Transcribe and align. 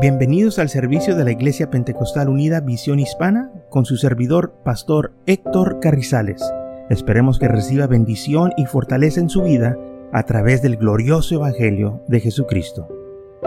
Bienvenidos 0.00 0.60
al 0.60 0.68
servicio 0.68 1.16
de 1.16 1.24
la 1.24 1.32
Iglesia 1.32 1.70
Pentecostal 1.70 2.28
Unida 2.28 2.60
Visión 2.60 3.00
Hispana 3.00 3.50
con 3.68 3.84
su 3.84 3.96
servidor, 3.96 4.54
Pastor 4.64 5.12
Héctor 5.26 5.80
Carrizales. 5.80 6.40
Esperemos 6.88 7.40
que 7.40 7.48
reciba 7.48 7.88
bendición 7.88 8.52
y 8.56 8.66
fortaleza 8.66 9.18
en 9.18 9.28
su 9.28 9.42
vida 9.42 9.76
a 10.12 10.22
través 10.22 10.62
del 10.62 10.76
glorioso 10.76 11.34
Evangelio 11.34 12.04
de 12.06 12.20
Jesucristo. 12.20 12.86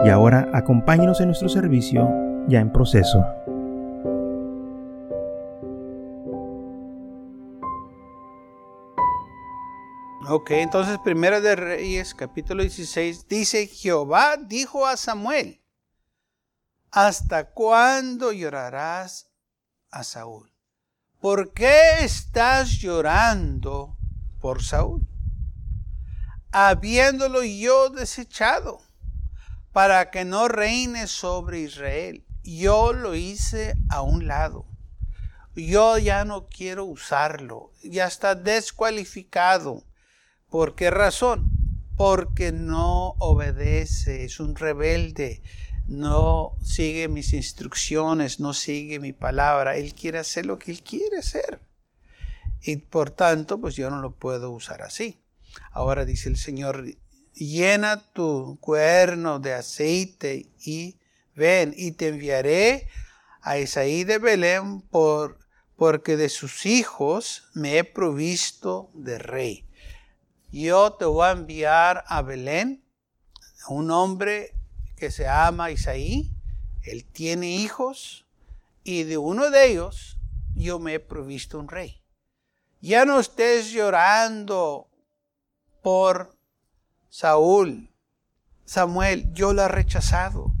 Y 0.04 0.10
ahora 0.10 0.50
acompáñenos 0.52 1.22
en 1.22 1.28
nuestro 1.28 1.48
servicio 1.48 2.06
ya 2.48 2.60
en 2.60 2.70
proceso. 2.70 3.24
Ok, 10.28 10.50
entonces 10.50 10.98
Primera 11.02 11.40
de 11.40 11.56
Reyes, 11.56 12.14
capítulo 12.14 12.60
16, 12.60 13.26
dice, 13.26 13.66
Jehová 13.68 14.36
dijo 14.36 14.86
a 14.86 14.98
Samuel, 14.98 15.61
¿Hasta 16.94 17.52
cuándo 17.52 18.32
llorarás 18.32 19.30
a 19.90 20.04
Saúl? 20.04 20.52
¿Por 21.22 21.54
qué 21.54 22.04
estás 22.04 22.80
llorando 22.80 23.96
por 24.42 24.62
Saúl? 24.62 25.08
Habiéndolo 26.50 27.44
yo 27.44 27.88
desechado 27.88 28.82
para 29.72 30.10
que 30.10 30.26
no 30.26 30.48
reine 30.48 31.06
sobre 31.06 31.60
Israel. 31.60 32.26
Yo 32.42 32.92
lo 32.92 33.14
hice 33.14 33.74
a 33.88 34.02
un 34.02 34.26
lado. 34.26 34.66
Yo 35.54 35.96
ya 35.96 36.26
no 36.26 36.48
quiero 36.48 36.84
usarlo. 36.84 37.72
Ya 37.82 38.06
está 38.06 38.34
descualificado. 38.34 39.82
¿Por 40.50 40.74
qué 40.74 40.90
razón? 40.90 41.51
Porque 42.02 42.50
no 42.50 43.14
obedece, 43.18 44.24
es 44.24 44.40
un 44.40 44.56
rebelde 44.56 45.40
no 45.86 46.56
sigue 46.64 47.08
mis 47.08 47.32
instrucciones, 47.32 48.40
no 48.40 48.54
sigue 48.54 48.98
mi 48.98 49.12
palabra. 49.12 49.76
Él 49.76 49.94
quiere 49.94 50.18
hacer 50.18 50.46
lo 50.46 50.58
que 50.58 50.70
él 50.70 50.82
quiere 50.82 51.18
hacer. 51.18 51.60
Y 52.60 52.76
por 52.76 53.10
tanto, 53.10 53.60
pues 53.60 53.76
yo 53.76 53.90
no 53.90 54.00
lo 54.00 54.12
puedo 54.12 54.50
usar 54.50 54.82
así. 54.82 55.20
Ahora 55.70 56.04
dice 56.04 56.28
el 56.28 56.36
Señor, 56.36 56.84
llena 57.34 58.12
tu 58.12 58.58
cuerno 58.60 59.38
de 59.38 59.54
aceite 59.54 60.50
y 60.64 60.98
ven 61.36 61.74
y 61.76 61.92
te 61.92 62.08
enviaré 62.08 62.88
a 63.42 63.58
Isaí 63.58 64.04
de 64.04 64.18
Belén 64.18 64.80
por, 64.80 65.38
porque 65.76 66.16
de 66.16 66.28
sus 66.28 66.64
hijos 66.66 67.44
me 67.54 67.78
he 67.78 67.84
provisto 67.84 68.90
de 68.94 69.18
rey. 69.18 69.66
Yo 70.52 70.92
te 70.92 71.06
voy 71.06 71.26
a 71.26 71.30
enviar 71.32 72.04
a 72.06 72.20
Belén, 72.20 72.84
un 73.68 73.90
hombre 73.90 74.54
que 74.96 75.10
se 75.10 75.24
llama 75.24 75.70
Isaí, 75.70 76.30
él 76.82 77.04
tiene 77.04 77.50
hijos 77.56 78.26
y 78.84 79.04
de 79.04 79.16
uno 79.16 79.50
de 79.50 79.66
ellos 79.66 80.18
yo 80.54 80.78
me 80.78 80.94
he 80.94 81.00
provisto 81.00 81.58
un 81.58 81.68
rey. 81.68 82.02
Ya 82.82 83.04
no 83.04 83.18
estés 83.18 83.72
llorando 83.72 84.88
por 85.82 86.36
Saúl, 87.08 87.90
Samuel, 88.66 89.32
yo 89.32 89.52
lo 89.52 89.62
he 89.62 89.68
rechazado. 89.68 90.52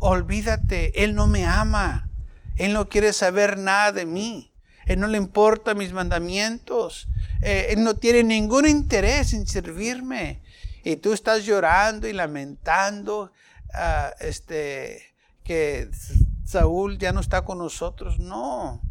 Olvídate, 0.00 1.02
él 1.02 1.14
no 1.14 1.26
me 1.26 1.46
ama. 1.46 2.10
Él 2.56 2.72
no 2.72 2.88
quiere 2.88 3.12
saber 3.12 3.58
nada 3.58 3.92
de 3.92 4.06
mí. 4.06 4.53
Él 4.86 5.00
no 5.00 5.06
le 5.06 5.18
importa 5.18 5.74
mis 5.74 5.92
mandamientos. 5.92 7.08
Eh, 7.42 7.68
él 7.70 7.84
no 7.84 7.94
tiene 7.94 8.22
ningún 8.22 8.66
interés 8.68 9.32
en 9.32 9.46
servirme. 9.46 10.40
Y 10.84 10.96
tú 10.96 11.12
estás 11.12 11.44
llorando 11.44 12.06
y 12.06 12.12
lamentando 12.12 13.32
este, 14.20 15.14
que 15.42 15.88
Saúl 16.44 16.98
ya 16.98 17.12
no 17.12 17.20
está 17.20 17.44
con 17.44 17.58
nosotros. 17.58 18.18
No, 18.18 18.82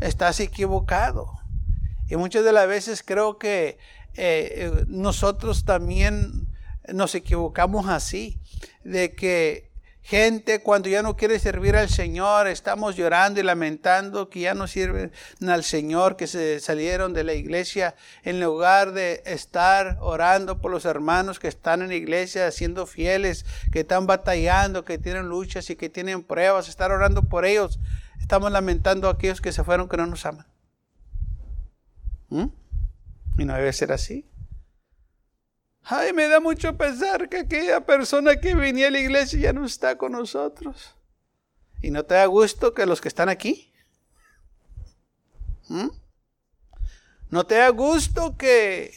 estás 0.00 0.40
equivocado. 0.40 1.40
Y 2.08 2.16
muchas 2.16 2.44
de 2.44 2.52
las 2.52 2.66
veces 2.66 3.02
creo 3.04 3.38
que 3.38 3.78
eh, 4.14 4.52
eh, 4.56 4.84
nosotros 4.88 5.64
también 5.64 6.48
nos 6.92 7.14
equivocamos 7.14 7.88
así, 7.88 8.40
de 8.82 9.14
que 9.14 9.69
Gente 10.02 10.62
cuando 10.62 10.88
ya 10.88 11.02
no 11.02 11.16
quiere 11.16 11.38
servir 11.38 11.76
al 11.76 11.88
Señor, 11.88 12.48
estamos 12.48 12.96
llorando 12.96 13.38
y 13.38 13.42
lamentando 13.42 14.30
que 14.30 14.40
ya 14.40 14.54
no 14.54 14.66
sirven 14.66 15.12
al 15.46 15.62
Señor, 15.62 16.16
que 16.16 16.26
se 16.26 16.58
salieron 16.58 17.12
de 17.12 17.22
la 17.22 17.34
iglesia 17.34 17.94
en 18.24 18.40
lugar 18.40 18.92
de 18.92 19.22
estar 19.26 19.98
orando 20.00 20.58
por 20.60 20.70
los 20.70 20.86
hermanos 20.86 21.38
que 21.38 21.48
están 21.48 21.82
en 21.82 21.88
la 21.88 21.96
iglesia, 21.96 22.50
siendo 22.50 22.86
fieles, 22.86 23.44
que 23.72 23.80
están 23.80 24.06
batallando, 24.06 24.84
que 24.84 24.98
tienen 24.98 25.28
luchas 25.28 25.68
y 25.68 25.76
que 25.76 25.90
tienen 25.90 26.22
pruebas, 26.22 26.68
estar 26.68 26.90
orando 26.92 27.24
por 27.24 27.44
ellos. 27.44 27.78
Estamos 28.20 28.50
lamentando 28.50 29.06
a 29.08 29.12
aquellos 29.12 29.40
que 29.40 29.52
se 29.52 29.64
fueron 29.64 29.88
que 29.88 29.98
no 29.98 30.06
nos 30.06 30.24
aman. 30.24 30.46
¿Mm? 32.30 32.46
Y 33.38 33.44
no 33.44 33.54
debe 33.54 33.72
ser 33.72 33.92
así. 33.92 34.29
Ay, 35.92 36.12
me 36.12 36.28
da 36.28 36.38
mucho 36.38 36.76
pesar 36.76 37.28
que 37.28 37.38
aquella 37.38 37.84
persona 37.84 38.36
que 38.36 38.54
venía 38.54 38.86
a 38.86 38.90
la 38.92 39.00
iglesia 39.00 39.40
ya 39.40 39.52
no 39.52 39.66
está 39.66 39.98
con 39.98 40.12
nosotros. 40.12 40.94
¿Y 41.82 41.90
no 41.90 42.04
te 42.04 42.14
da 42.14 42.26
gusto 42.26 42.74
que 42.74 42.86
los 42.86 43.00
que 43.00 43.08
están 43.08 43.28
aquí? 43.28 43.72
¿Mm? 45.66 45.88
¿No 47.30 47.44
te 47.44 47.56
da 47.56 47.68
gusto 47.70 48.36
que 48.36 48.92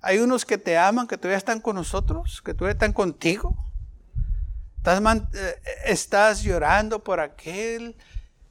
hay 0.00 0.18
unos 0.18 0.44
que 0.44 0.56
te 0.56 0.78
aman, 0.78 1.08
que 1.08 1.18
todavía 1.18 1.36
están 1.36 1.60
con 1.60 1.74
nosotros, 1.74 2.40
que 2.42 2.54
todavía 2.54 2.74
están 2.74 2.92
contigo? 2.92 3.56
¿Estás, 4.76 5.02
eh, 5.34 5.60
estás 5.86 6.42
llorando 6.44 7.02
por 7.02 7.18
aquel 7.18 7.96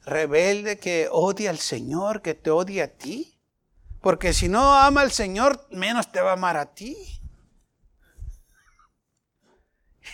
rebelde 0.04 0.78
que 0.78 1.08
odia 1.10 1.48
al 1.48 1.60
Señor, 1.60 2.20
que 2.20 2.34
te 2.34 2.50
odia 2.50 2.84
a 2.84 2.88
ti? 2.88 3.40
Porque 4.02 4.34
si 4.34 4.50
no 4.50 4.74
ama 4.74 5.00
al 5.00 5.12
Señor, 5.12 5.66
menos 5.70 6.12
te 6.12 6.20
va 6.20 6.30
a 6.30 6.34
amar 6.34 6.58
a 6.58 6.74
ti. 6.74 7.15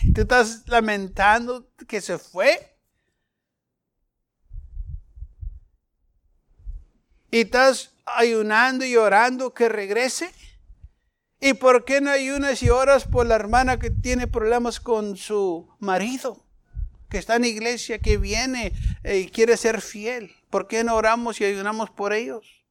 Tú 0.13 0.21
estás 0.21 0.63
lamentando 0.67 1.69
que 1.87 2.01
se 2.01 2.17
fue. 2.17 2.77
Y 7.31 7.41
estás 7.41 7.91
ayunando 8.05 8.85
y 8.85 8.95
orando 8.95 9.53
que 9.53 9.69
regrese. 9.69 10.31
¿Y 11.39 11.55
por 11.55 11.83
qué 11.83 11.99
no 11.99 12.09
ayunas 12.09 12.63
y 12.63 12.69
oras 12.69 13.05
por 13.05 13.25
la 13.25 13.35
hermana 13.35 13.77
que 13.77 13.89
tiene 13.89 14.27
problemas 14.27 14.79
con 14.79 15.17
su 15.17 15.67
marido? 15.79 16.45
Que 17.09 17.17
está 17.17 17.35
en 17.35 17.45
iglesia, 17.45 17.99
que 17.99 18.17
viene 18.17 18.71
eh, 19.03 19.19
y 19.19 19.27
quiere 19.27 19.57
ser 19.57 19.81
fiel. 19.81 20.31
¿Por 20.49 20.67
qué 20.67 20.83
no 20.83 20.95
oramos 20.95 21.41
y 21.41 21.45
ayunamos 21.45 21.89
por 21.89 22.13
ellos? 22.13 22.62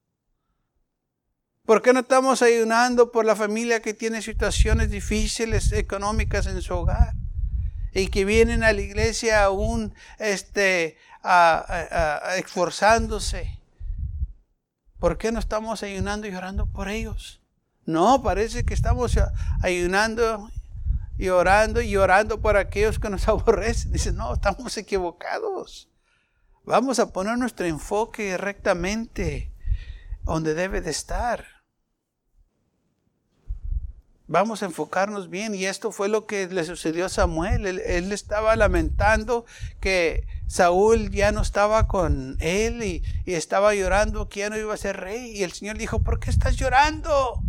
¿Por 1.65 1.81
qué 1.81 1.93
no 1.93 2.01
estamos 2.01 2.43
ayunando 2.43 3.13
por 3.13 3.25
la 3.25 3.37
familia 3.37 3.81
que 3.81 3.95
tiene 3.95 4.21
situaciones 4.21 4.91
difíciles 4.91 5.71
económicas 5.71 6.47
en 6.47 6.61
su 6.61 6.75
hogar? 6.75 7.15
Y 7.95 8.09
que 8.09 8.25
vienen 8.25 8.65
a 8.65 8.73
la 8.73 8.81
iglesia 8.81 9.45
aún 9.45 9.95
este, 10.19 10.97
esforzándose. 12.37 13.61
¿Por 14.99 15.19
qué 15.19 15.31
no 15.31 15.39
estamos 15.39 15.85
ayunando 15.85 16.27
y 16.27 16.35
orando 16.35 16.67
por 16.67 16.89
ellos? 16.89 17.41
No, 17.85 18.23
parece 18.23 18.65
que 18.65 18.75
estamos 18.75 19.17
ayunando 19.63 20.51
y 21.17 21.29
orando 21.29 21.81
y 21.81 21.97
orando 21.97 22.41
por 22.41 22.57
aquellos 22.57 22.99
que 22.99 23.09
nos 23.09 23.29
aborrecen. 23.29 23.93
Dice, 23.93 24.13
no, 24.13 24.35
estamos 24.35 24.77
equivocados. 24.79 25.89
Vamos 26.65 26.99
a 26.99 27.13
poner 27.13 27.39
nuestro 27.39 27.67
enfoque 27.67 28.37
rectamente 28.37 29.53
donde 30.25 30.55
debe 30.55 30.81
de 30.81 30.91
estar. 30.91 31.52
Vamos 34.29 34.63
a 34.63 34.67
enfocarnos 34.67 35.29
bien 35.29 35.55
y 35.55 35.67
esto 35.67 35.91
fue 35.91 36.09
lo 36.09 36.27
que 36.27 36.47
le 36.47 36.65
sucedió 36.65 37.07
a 37.07 37.09
Samuel. 37.09 37.67
Él, 37.67 38.13
estaba 38.13 38.55
lamentando 38.57 39.45
que 39.81 40.27
Saúl 40.47 41.11
ya 41.11 41.33
no 41.33 41.43
estaba 41.43 41.89
con 41.89 42.37
él 42.41 42.83
y, 42.83 43.03
estaba 43.27 43.75
llorando 43.75 44.29
que 44.29 44.41
ya 44.41 44.51
no 44.51 44.57
iba 44.57 44.73
a 44.73 44.79
ser 44.79 44.99
rey. 44.99 45.37
Y 45.37 45.43
el 45.43 45.53
Señor 45.53 45.77
dijo, 45.77 46.03
¿por 46.03 46.21
qué 46.21 46.31
estás 46.31 46.57
llorando? 46.57 47.41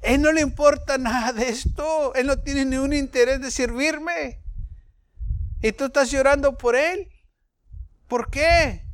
Él 0.00 0.22
no 0.22 0.32
le 0.32 0.40
importa 0.40 0.98
nada 0.98 1.32
de 1.32 1.48
esto. 1.48 2.14
Él 2.14 2.26
no 2.26 2.38
tiene 2.38 2.64
ningún 2.64 2.92
interés 2.92 3.40
de 3.40 3.50
servirme. 3.50 4.42
Y 5.62 5.72
tú 5.72 5.84
estás 5.84 6.10
llorando 6.10 6.56
por 6.56 6.76
él. 6.76 7.10
¿Por 8.08 8.30
qué? 8.30 8.84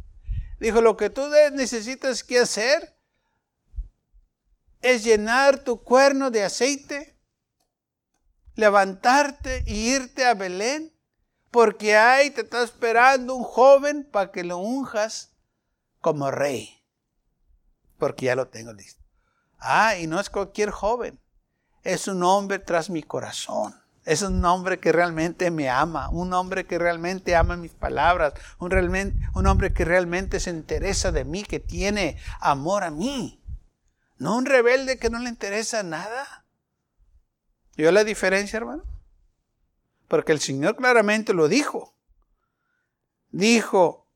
Dijo, 0.58 0.80
lo 0.80 0.96
que 0.96 1.08
tú 1.08 1.22
necesitas 1.52 2.22
que 2.22 2.38
hacer 2.38 2.99
es 4.80 5.04
llenar 5.04 5.58
tu 5.64 5.82
cuerno 5.82 6.30
de 6.30 6.44
aceite, 6.44 7.16
levantarte 8.54 9.62
y 9.66 9.94
irte 9.94 10.24
a 10.24 10.34
Belén, 10.34 10.92
porque 11.50 11.96
ahí 11.96 12.30
te 12.30 12.42
está 12.42 12.62
esperando 12.62 13.34
un 13.34 13.44
joven 13.44 14.08
para 14.10 14.30
que 14.30 14.44
lo 14.44 14.58
unjas 14.58 15.32
como 16.00 16.30
rey, 16.30 16.84
porque 17.98 18.26
ya 18.26 18.36
lo 18.36 18.48
tengo 18.48 18.72
listo. 18.72 19.02
Ah, 19.58 19.96
y 19.96 20.06
no 20.06 20.20
es 20.20 20.30
cualquier 20.30 20.70
joven, 20.70 21.20
es 21.82 22.08
un 22.08 22.22
hombre 22.22 22.58
tras 22.58 22.90
mi 22.90 23.02
corazón. 23.02 23.80
Es 24.06 24.22
un 24.22 24.42
hombre 24.46 24.80
que 24.80 24.92
realmente 24.92 25.50
me 25.50 25.68
ama, 25.68 26.08
un 26.08 26.32
hombre 26.32 26.66
que 26.66 26.78
realmente 26.78 27.36
ama 27.36 27.56
mis 27.56 27.72
palabras, 27.72 28.32
un, 28.58 28.70
realmente, 28.70 29.16
un 29.34 29.46
hombre 29.46 29.74
que 29.74 29.84
realmente 29.84 30.40
se 30.40 30.50
interesa 30.50 31.12
de 31.12 31.24
mí, 31.24 31.42
que 31.42 31.60
tiene 31.60 32.16
amor 32.40 32.82
a 32.82 32.90
mí. 32.90 33.39
No 34.20 34.36
un 34.36 34.44
rebelde 34.44 34.98
que 34.98 35.08
no 35.08 35.18
le 35.18 35.30
interesa 35.30 35.82
nada. 35.82 36.44
¿Yo 37.74 37.90
la 37.90 38.04
diferencia, 38.04 38.58
hermano? 38.58 38.84
Porque 40.08 40.32
el 40.32 40.40
Señor 40.40 40.76
claramente 40.76 41.32
lo 41.32 41.48
dijo. 41.48 41.94
Dijo 43.30 44.06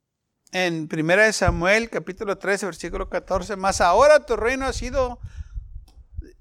en 0.52 0.90
1 0.92 1.32
Samuel 1.32 1.88
capítulo 1.88 2.36
13 2.36 2.66
versículo 2.66 3.08
14, 3.08 3.56
mas 3.56 3.80
ahora 3.80 4.26
tu 4.26 4.36
reino 4.36 4.66
ha 4.66 4.74
sido, 4.74 5.20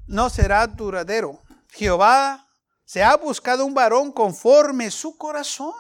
no 0.07 0.29
será 0.29 0.67
duradero. 0.67 1.39
Jehová 1.69 2.49
se 2.83 3.01
ha 3.01 3.15
buscado 3.15 3.65
un 3.65 3.73
varón 3.73 4.11
conforme 4.11 4.91
su 4.91 5.17
corazón. 5.17 5.73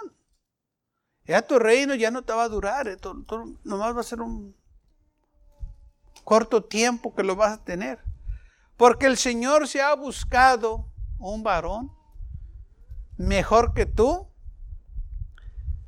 Ya 1.25 1.41
tu 1.41 1.59
reino 1.59 1.95
ya 1.95 2.11
no 2.11 2.21
te 2.21 2.31
va 2.31 2.43
a 2.43 2.49
durar, 2.49 2.87
eh, 2.87 2.97
nomás 3.65 3.93
va 3.93 3.99
a 3.99 4.03
ser 4.03 4.21
un 4.21 4.55
corto 6.23 6.63
tiempo 6.63 7.13
que 7.13 7.23
lo 7.23 7.35
vas 7.35 7.59
a 7.59 7.63
tener. 7.63 7.99
Porque 8.77 9.05
el 9.05 9.17
Señor 9.17 9.67
se 9.67 9.81
ha 9.81 9.93
buscado 9.95 10.91
un 11.19 11.43
varón 11.43 11.91
mejor 13.17 13.73
que 13.73 13.85
tú, 13.85 14.27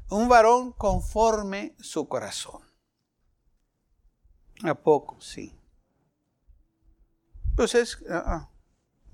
un 0.09 0.29
varón 0.29 0.71
conforme 0.71 1.75
su 1.79 2.07
corazón. 2.07 2.61
¿A 4.63 4.75
poco? 4.75 5.19
Sí. 5.19 5.59
Pues 7.55 7.75
es, 7.75 7.97
ah, 8.09 8.23
ah. 8.25 8.49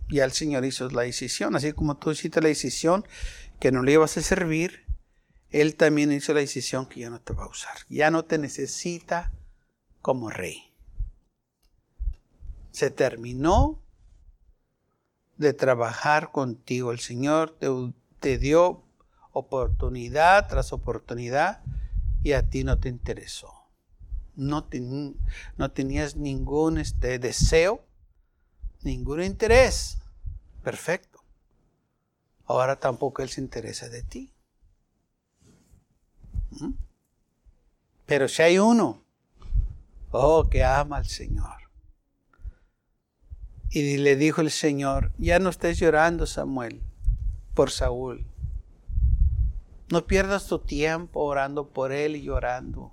ya 0.09 0.25
el 0.25 0.31
Señor 0.31 0.65
hizo 0.65 0.89
la 0.89 1.03
decisión, 1.03 1.56
así 1.56 1.74
como 1.74 1.97
tú 1.97 2.12
hiciste 2.12 2.41
la 2.41 2.47
decisión 2.47 3.06
que 3.59 3.71
no 3.71 3.83
le 3.83 3.94
ibas 3.94 4.17
a 4.17 4.21
servir, 4.21 4.85
Él 5.50 5.75
también 5.75 6.12
hizo 6.12 6.33
la 6.33 6.39
decisión 6.39 6.88
que 6.88 7.01
ya 7.01 7.09
no 7.09 7.21
te 7.21 7.33
va 7.33 7.44
a 7.44 7.50
usar, 7.50 7.77
ya 7.89 8.12
no 8.12 8.25
te 8.25 8.38
necesita 8.38 9.31
como 10.01 10.29
rey. 10.29 10.70
Se 12.71 12.89
terminó 12.89 13.81
de 15.41 15.53
trabajar 15.53 16.31
contigo. 16.31 16.91
El 16.91 17.00
Señor 17.00 17.57
te, 18.19 18.38
dio 18.38 18.83
oportunidad 19.33 20.47
tras 20.47 20.71
oportunidad 20.71 21.63
y 22.23 22.33
a 22.33 22.47
ti 22.47 22.63
no 22.63 22.79
te 22.79 22.89
interesó. 22.89 23.51
No, 24.35 24.63
tenías 24.63 26.15
ningún 26.15 26.77
este, 26.77 27.19
deseo, 27.19 27.83
ningún 28.83 29.24
interés. 29.24 29.97
Perfecto. 30.63 31.24
Ahora 32.45 32.79
tampoco 32.79 33.21
Él 33.21 33.29
se 33.29 33.41
interesa 33.41 33.89
de 33.89 34.03
ti. 34.03 34.33
¿Mm? 36.51 36.74
Pero 38.06 38.27
si 38.27 38.41
hay 38.41 38.59
uno, 38.59 39.03
oh, 40.12 40.47
que 40.50 40.63
ama 40.63 40.97
al 40.97 41.06
Señor 41.06 41.60
y 43.71 43.97
le 43.97 44.18
dijo 44.18 44.41
el 44.41 44.51
Señor, 44.51 45.13
ya 45.18 45.39
no 45.39 45.50
estés 45.50 45.79
llorando, 45.79 46.25
Samuel, 46.25 46.81
por 47.53 47.71
Saúl. 47.71 48.27
No 49.89 50.06
pierdas 50.06 50.47
tu 50.47 50.59
tiempo 50.59 51.21
orando 51.21 51.69
por 51.69 51.94
él 51.94 52.18
y 52.18 52.21
llorando. 52.21 52.91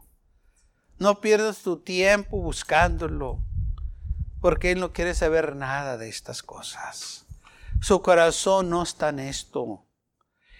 No 0.99 1.21
pierdas 1.21 1.59
tu 1.59 1.79
tiempo 1.79 2.41
buscándolo, 2.41 3.41
porque 4.41 4.71
él 4.71 4.79
no 4.79 4.93
quiere 4.93 5.15
saber 5.15 5.57
nada 5.57 5.99
de 5.99 6.09
estas 6.09 6.45
cosas. 6.45 7.27
Su 7.81 8.01
corazón 8.01 8.71
no 8.71 8.85
está 8.85 9.09
en 9.09 9.19
esto. 9.19 9.85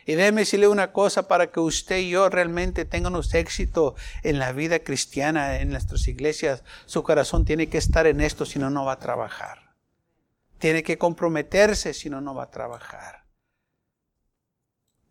Y 0.05 0.15
déjeme 0.15 0.41
decirle 0.41 0.67
una 0.67 0.93
cosa 0.93 1.29
para 1.29 1.53
que 1.53 1.61
usted 1.61 1.99
y 1.99 2.11
yo 2.11 2.29
realmente 2.29 2.85
tengamos 2.85 3.35
éxito 3.35 3.95
en 4.25 4.41
la 4.41 4.53
vida 4.53 4.81
cristiana, 4.81 5.61
en 5.61 5.71
nuestras 5.71 6.09
iglesias. 6.09 6.65
Su 6.87 7.05
corazón 7.05 7.45
tiene 7.45 7.69
que 7.69 7.79
estar 7.79 8.07
en 8.07 8.21
esto, 8.21 8.47
si 8.47 8.59
no, 8.59 8.71
no 8.71 8.85
va 8.85 8.95
a 8.95 8.99
trabajar. 8.99 9.68
Tiene 10.59 10.83
que 10.83 10.99
comprometerse, 10.99 11.95
si 11.95 12.11
no, 12.11 12.21
no 12.21 12.35
va 12.35 12.45
a 12.45 12.51
trabajar. 12.51 13.25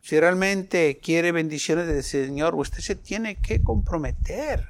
Si 0.02 0.20
realmente 0.20 1.00
quiere 1.02 1.32
bendiciones 1.32 1.88
del 1.88 2.04
Señor, 2.04 2.56
usted 2.56 2.80
se 2.80 2.96
tiene 2.96 3.42
que 3.42 3.62
comprometer. 3.62 4.68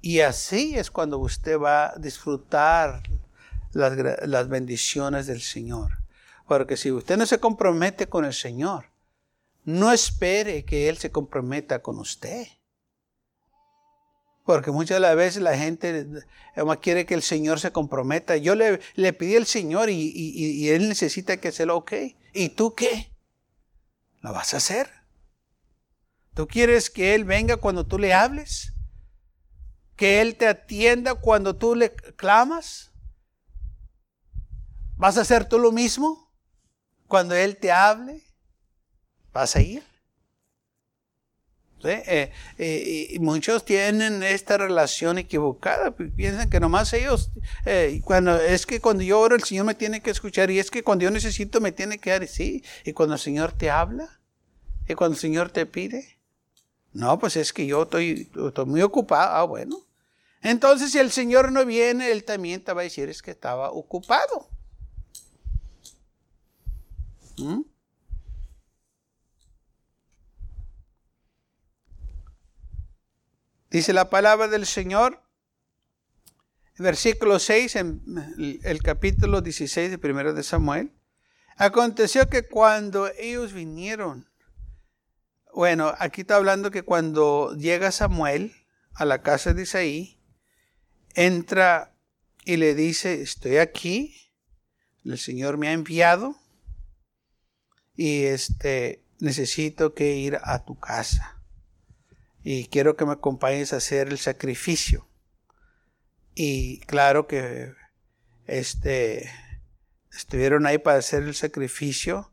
Y 0.00 0.20
así 0.20 0.78
es 0.78 0.90
cuando 0.90 1.18
usted 1.18 1.58
va 1.58 1.88
a 1.88 1.98
disfrutar 1.98 3.02
las, 3.72 3.96
las, 4.28 4.48
bendiciones 4.48 5.26
del 5.26 5.42
Señor. 5.42 5.98
Porque 6.46 6.76
si 6.76 6.92
usted 6.92 7.16
no 7.16 7.26
se 7.26 7.40
compromete 7.40 8.08
con 8.08 8.24
el 8.24 8.32
Señor, 8.32 8.86
no 9.64 9.90
espere 9.90 10.64
que 10.64 10.88
Él 10.88 10.96
se 10.96 11.10
comprometa 11.10 11.82
con 11.82 11.98
usted. 11.98 12.46
Porque 14.46 14.70
muchas 14.70 14.96
de 14.96 15.00
las 15.00 15.16
veces 15.16 15.42
la 15.42 15.58
gente 15.58 16.06
quiere 16.80 17.04
que 17.04 17.14
el 17.14 17.22
Señor 17.22 17.58
se 17.58 17.72
comprometa. 17.72 18.36
Yo 18.36 18.54
le, 18.54 18.80
le 18.94 19.12
pedí 19.12 19.34
al 19.34 19.44
Señor 19.44 19.90
y, 19.90 20.68
Él 20.68 20.88
necesita 20.88 21.38
que 21.38 21.50
se 21.50 21.66
lo 21.66 21.76
ok. 21.76 21.92
¿Y 22.32 22.50
tú 22.50 22.72
qué? 22.76 23.12
¿Lo 24.20 24.32
vas 24.32 24.54
a 24.54 24.58
hacer? 24.58 24.88
¿Tú 26.32 26.46
quieres 26.46 26.90
que 26.90 27.16
Él 27.16 27.24
venga 27.24 27.56
cuando 27.56 27.84
tú 27.84 27.98
le 27.98 28.14
hables? 28.14 28.72
¿Que 29.96 30.20
Él 30.20 30.36
te 30.36 30.46
atienda 30.46 31.16
cuando 31.16 31.56
tú 31.56 31.74
le 31.74 31.92
clamas? 31.92 32.92
¿Vas 34.96 35.18
a 35.18 35.22
hacer 35.22 35.48
tú 35.48 35.58
lo 35.58 35.72
mismo? 35.72 36.32
Cuando 37.08 37.34
Él 37.34 37.56
te 37.56 37.72
hable, 37.72 38.22
¿vas 39.32 39.56
a 39.56 39.60
ir? 39.60 39.95
Eh, 41.88 42.32
eh, 42.58 43.08
y 43.10 43.18
muchos 43.18 43.64
tienen 43.64 44.22
esta 44.22 44.58
relación 44.58 45.18
equivocada, 45.18 45.94
piensan 45.94 46.50
que 46.50 46.60
nomás 46.60 46.92
ellos, 46.92 47.30
eh, 47.64 48.00
cuando 48.04 48.40
es 48.40 48.66
que 48.66 48.80
cuando 48.80 49.02
yo 49.02 49.20
oro 49.20 49.36
el 49.36 49.44
Señor 49.44 49.66
me 49.66 49.74
tiene 49.74 50.00
que 50.00 50.10
escuchar 50.10 50.50
y 50.50 50.58
es 50.58 50.70
que 50.70 50.82
cuando 50.82 51.04
yo 51.04 51.10
necesito 51.10 51.60
me 51.60 51.72
tiene 51.72 51.98
que 51.98 52.10
dar, 52.10 52.26
sí, 52.26 52.62
y 52.84 52.92
cuando 52.92 53.14
el 53.14 53.20
Señor 53.20 53.52
te 53.52 53.70
habla, 53.70 54.20
y 54.88 54.94
cuando 54.94 55.14
el 55.14 55.20
Señor 55.20 55.50
te 55.50 55.66
pide, 55.66 56.18
no, 56.92 57.18
pues 57.18 57.36
es 57.36 57.52
que 57.52 57.66
yo 57.66 57.82
estoy, 57.82 58.30
estoy 58.46 58.66
muy 58.66 58.82
ocupado, 58.82 59.34
ah, 59.34 59.44
bueno. 59.44 59.76
Entonces 60.42 60.92
si 60.92 60.98
el 60.98 61.10
Señor 61.10 61.52
no 61.52 61.64
viene, 61.66 62.10
Él 62.10 62.24
también 62.24 62.62
te 62.62 62.72
va 62.72 62.82
a 62.82 62.84
decir 62.84 63.08
es 63.08 63.22
que 63.22 63.32
estaba 63.32 63.70
ocupado. 63.70 64.48
¿Mm? 67.38 67.62
Dice 73.76 73.92
la 73.92 74.08
palabra 74.08 74.48
del 74.48 74.64
Señor, 74.64 75.22
versículo 76.78 77.38
6, 77.38 77.76
en 77.76 78.60
el 78.64 78.82
capítulo 78.82 79.42
16 79.42 79.90
de 79.90 79.98
primero 79.98 80.32
de 80.32 80.42
Samuel. 80.42 80.94
Aconteció 81.58 82.30
que 82.30 82.48
cuando 82.48 83.10
ellos 83.18 83.52
vinieron, 83.52 84.30
bueno, 85.52 85.92
aquí 85.98 86.22
está 86.22 86.36
hablando 86.36 86.70
que 86.70 86.84
cuando 86.84 87.54
llega 87.54 87.92
Samuel 87.92 88.54
a 88.94 89.04
la 89.04 89.20
casa 89.20 89.52
de 89.52 89.64
Isaí, 89.64 90.22
entra 91.14 91.94
y 92.46 92.56
le 92.56 92.74
dice, 92.74 93.20
estoy 93.20 93.58
aquí, 93.58 94.16
el 95.04 95.18
Señor 95.18 95.58
me 95.58 95.68
ha 95.68 95.72
enviado 95.72 96.34
y 97.94 98.22
este 98.22 99.04
necesito 99.20 99.92
que 99.92 100.16
ir 100.16 100.38
a 100.42 100.64
tu 100.64 100.78
casa 100.80 101.35
y 102.48 102.68
quiero 102.68 102.94
que 102.94 103.04
me 103.04 103.14
acompañes 103.14 103.72
a 103.72 103.78
hacer 103.78 104.06
el 104.06 104.18
sacrificio. 104.18 105.08
Y 106.32 106.78
claro 106.82 107.26
que 107.26 107.72
este, 108.46 109.28
estuvieron 110.16 110.64
ahí 110.64 110.78
para 110.78 110.98
hacer 110.98 111.24
el 111.24 111.34
sacrificio 111.34 112.32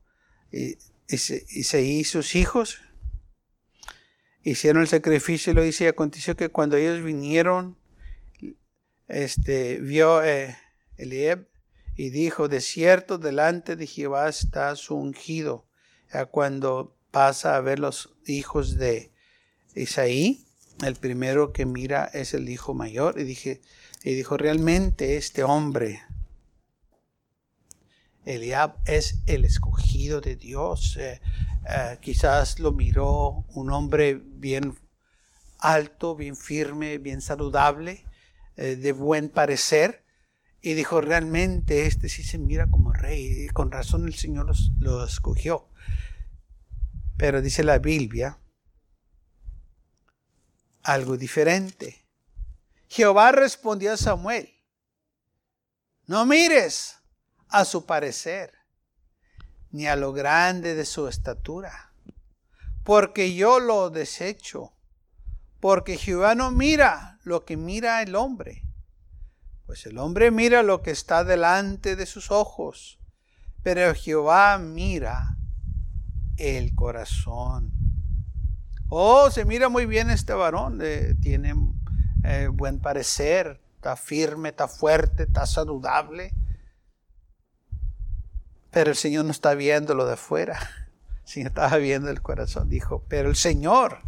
y, 0.51 0.77
y, 1.07 1.17
se, 1.17 1.81
y 1.81 2.03
sus 2.03 2.35
hijos 2.35 2.79
hicieron 4.43 4.83
el 4.83 4.87
sacrificio 4.87 5.51
y 5.51 5.55
lo 5.55 5.63
dice 5.63 5.85
y 5.85 5.87
aconteció 5.87 6.35
que 6.35 6.49
cuando 6.49 6.77
ellos 6.77 7.03
vinieron, 7.03 7.75
este, 9.07 9.79
vio 9.79 10.23
eh, 10.23 10.55
Eliab 10.97 11.47
y 11.95 12.11
dijo, 12.11 12.49
de 12.49 12.61
cierto 12.61 13.17
delante 13.17 13.75
de 13.75 13.87
Jehová 13.87 14.29
está 14.29 14.75
su 14.75 14.95
ungido. 14.95 15.65
cuando 16.29 16.95
pasa 17.09 17.55
a 17.55 17.61
ver 17.61 17.79
los 17.79 18.13
hijos 18.27 18.77
de 18.77 19.12
Isaí, 19.75 20.45
el 20.83 20.95
primero 20.95 21.51
que 21.53 21.65
mira 21.65 22.05
es 22.13 22.33
el 22.33 22.49
hijo 22.49 22.73
mayor, 22.73 23.19
y, 23.19 23.23
dije, 23.23 23.61
y 24.03 24.13
dijo, 24.13 24.37
realmente 24.37 25.17
este 25.17 25.43
hombre, 25.43 26.01
Eliab, 28.25 28.77
es 28.85 29.19
el 29.25 29.45
escogido 29.45 30.21
de 30.21 30.35
Dios. 30.35 30.97
Eh, 30.97 31.21
eh, 31.69 31.97
quizás 32.01 32.59
lo 32.59 32.71
miró 32.71 33.45
un 33.53 33.71
hombre 33.71 34.15
bien 34.15 34.77
alto, 35.59 36.15
bien 36.15 36.35
firme, 36.35 36.97
bien 36.97 37.21
saludable, 37.21 38.05
eh, 38.57 38.75
de 38.75 38.91
buen 38.91 39.29
parecer, 39.29 40.03
Y 40.65 40.75
dijo, 40.75 41.01
realmente 41.01 41.87
este 41.87 42.07
sí 42.07 42.23
se 42.23 42.37
mira 42.37 42.67
como 42.67 42.93
rey. 42.93 43.45
Y 43.45 43.47
con 43.49 43.69
razón 43.69 44.07
el 44.07 44.13
Señor 44.13 44.49
lo 44.79 45.03
escogió. 45.03 45.67
Pero 47.17 47.41
dice 47.41 47.65
la 47.65 47.79
Biblia 47.79 48.39
algo 50.83 51.17
diferente. 51.17 52.05
Jehová 52.87 53.31
respondió 53.31 53.93
a 53.93 53.97
Samuel, 53.97 54.53
no 56.05 56.25
mires 56.25 56.97
a 57.47 57.65
su 57.65 57.85
parecer, 57.85 58.53
ni 59.71 59.87
a 59.87 59.95
lo 59.95 60.13
grande 60.13 60.75
de 60.75 60.85
su 60.85 61.07
estatura, 61.07 61.93
porque 62.83 63.33
yo 63.33 63.59
lo 63.59 63.89
desecho, 63.89 64.73
porque 65.59 65.97
Jehová 65.97 66.35
no 66.35 66.51
mira 66.51 67.19
lo 67.23 67.45
que 67.45 67.57
mira 67.57 68.01
el 68.01 68.15
hombre, 68.15 68.63
pues 69.65 69.85
el 69.85 69.97
hombre 69.97 70.29
mira 70.29 70.61
lo 70.61 70.81
que 70.81 70.91
está 70.91 71.23
delante 71.23 71.95
de 71.95 72.05
sus 72.05 72.29
ojos, 72.29 72.99
pero 73.63 73.95
Jehová 73.95 74.57
mira 74.57 75.37
el 76.37 76.75
corazón. 76.75 77.92
Oh, 78.95 79.31
se 79.31 79.43
mira 79.43 79.69
muy 79.69 79.87
bien 79.87 80.11
este 80.11 80.33
varón, 80.33 80.77
eh, 80.83 81.15
tiene 81.19 81.55
eh, 82.23 82.47
buen 82.53 82.79
parecer, 82.79 83.59
está 83.77 83.95
firme, 83.95 84.49
está 84.49 84.67
fuerte, 84.67 85.23
está 85.23 85.47
saludable. 85.47 86.35
Pero 88.69 88.91
el 88.91 88.95
Señor 88.95 89.25
no 89.25 89.31
está 89.31 89.55
viendo 89.55 89.95
lo 89.95 90.05
de 90.05 90.13
afuera, 90.13 90.59
sino 91.23 91.47
estaba 91.47 91.77
viendo 91.77 92.11
el 92.11 92.21
corazón. 92.21 92.69
Dijo, 92.69 93.03
pero 93.07 93.29
el 93.29 93.35
Señor 93.35 94.03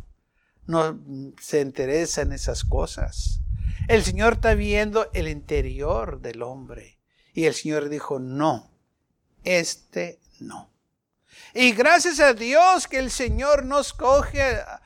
no 0.67 1.01
se 1.41 1.61
interesa 1.61 2.21
en 2.21 2.31
esas 2.31 2.63
cosas. 2.63 3.41
El 3.87 4.03
Señor 4.03 4.33
está 4.33 4.53
viendo 4.53 5.09
el 5.13 5.29
interior 5.29 6.21
del 6.21 6.43
hombre. 6.43 6.99
Y 7.33 7.45
el 7.45 7.55
Señor 7.55 7.89
dijo, 7.89 8.19
no, 8.19 8.69
este 9.43 10.19
no. 10.39 10.74
Y 11.57 11.71
gracias 11.71 12.19
a 12.19 12.33
Dios 12.33 12.85
que 12.85 12.99
el 12.99 13.09
Señor 13.09 13.63
nos 13.63 13.93
coge 13.93 14.41
a, 14.43 14.81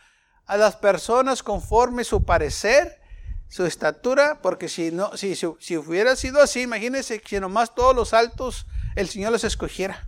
las 0.55 0.75
personas 0.75 1.41
conforme 1.41 2.03
su 2.03 2.23
parecer, 2.23 3.01
su 3.47 3.65
estatura, 3.65 4.39
porque 4.43 4.69
si 4.69 4.91
no, 4.91 5.17
si, 5.17 5.35
si, 5.35 5.77
hubiera 5.77 6.15
sido 6.15 6.39
así, 6.39 6.61
imagínense 6.61 7.21
que 7.21 7.39
nomás 7.39 7.73
todos 7.73 7.95
los 7.95 8.13
altos 8.13 8.67
el 8.95 9.09
Señor 9.09 9.31
los 9.31 9.43
escogiera. 9.43 10.07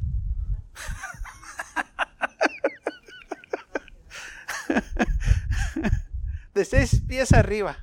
De 6.53 6.63
seis 6.63 7.01
pies 7.07 7.31
arriba. 7.33 7.79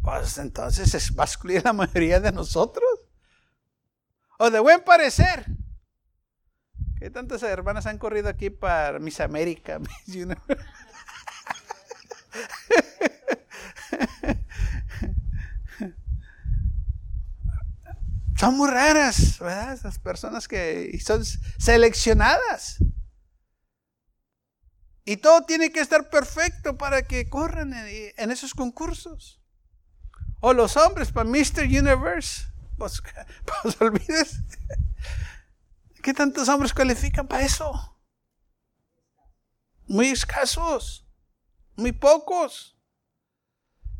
Pues 0.00 0.38
entonces 0.38 1.14
va 1.14 1.24
a 1.24 1.26
excluir 1.26 1.62
la 1.62 1.74
mayoría 1.74 2.20
de 2.20 2.32
nosotros. 2.32 2.88
O 4.38 4.48
de 4.50 4.60
buen 4.60 4.82
parecer. 4.82 5.44
¿Qué 7.00 7.08
tantas 7.08 7.42
hermanas 7.42 7.86
han 7.86 7.96
corrido 7.96 8.28
aquí 8.28 8.50
para 8.50 8.98
Miss 8.98 9.20
América? 9.20 9.80
son 18.38 18.56
muy 18.58 18.68
raras, 18.70 19.38
¿verdad? 19.40 19.72
Esas 19.72 19.98
personas 19.98 20.46
que 20.46 21.00
son 21.02 21.24
seleccionadas. 21.58 22.76
Y 25.06 25.16
todo 25.16 25.46
tiene 25.46 25.72
que 25.72 25.80
estar 25.80 26.10
perfecto 26.10 26.76
para 26.76 27.00
que 27.00 27.30
corran 27.30 27.72
en, 27.72 28.30
esos 28.30 28.52
concursos. 28.52 29.40
O 30.40 30.52
los 30.52 30.76
hombres 30.76 31.12
para 31.12 31.30
Mr. 31.30 31.62
Universe. 31.64 32.42
Pues, 32.76 33.00
pues 33.62 33.80
olvides. 33.80 34.42
¿Qué 36.02 36.14
tantos 36.14 36.48
hombres 36.48 36.72
cualifican 36.72 37.26
para 37.26 37.44
eso? 37.44 37.96
Muy 39.86 40.08
escasos, 40.08 41.06
muy 41.76 41.92
pocos. 41.92 42.76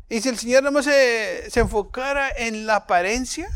Y 0.09 0.21
si 0.21 0.29
el 0.29 0.37
Señor 0.37 0.63
no 0.71 0.83
se, 0.83 1.49
se 1.49 1.59
enfocara 1.59 2.29
en 2.29 2.65
la 2.65 2.77
apariencia, 2.77 3.47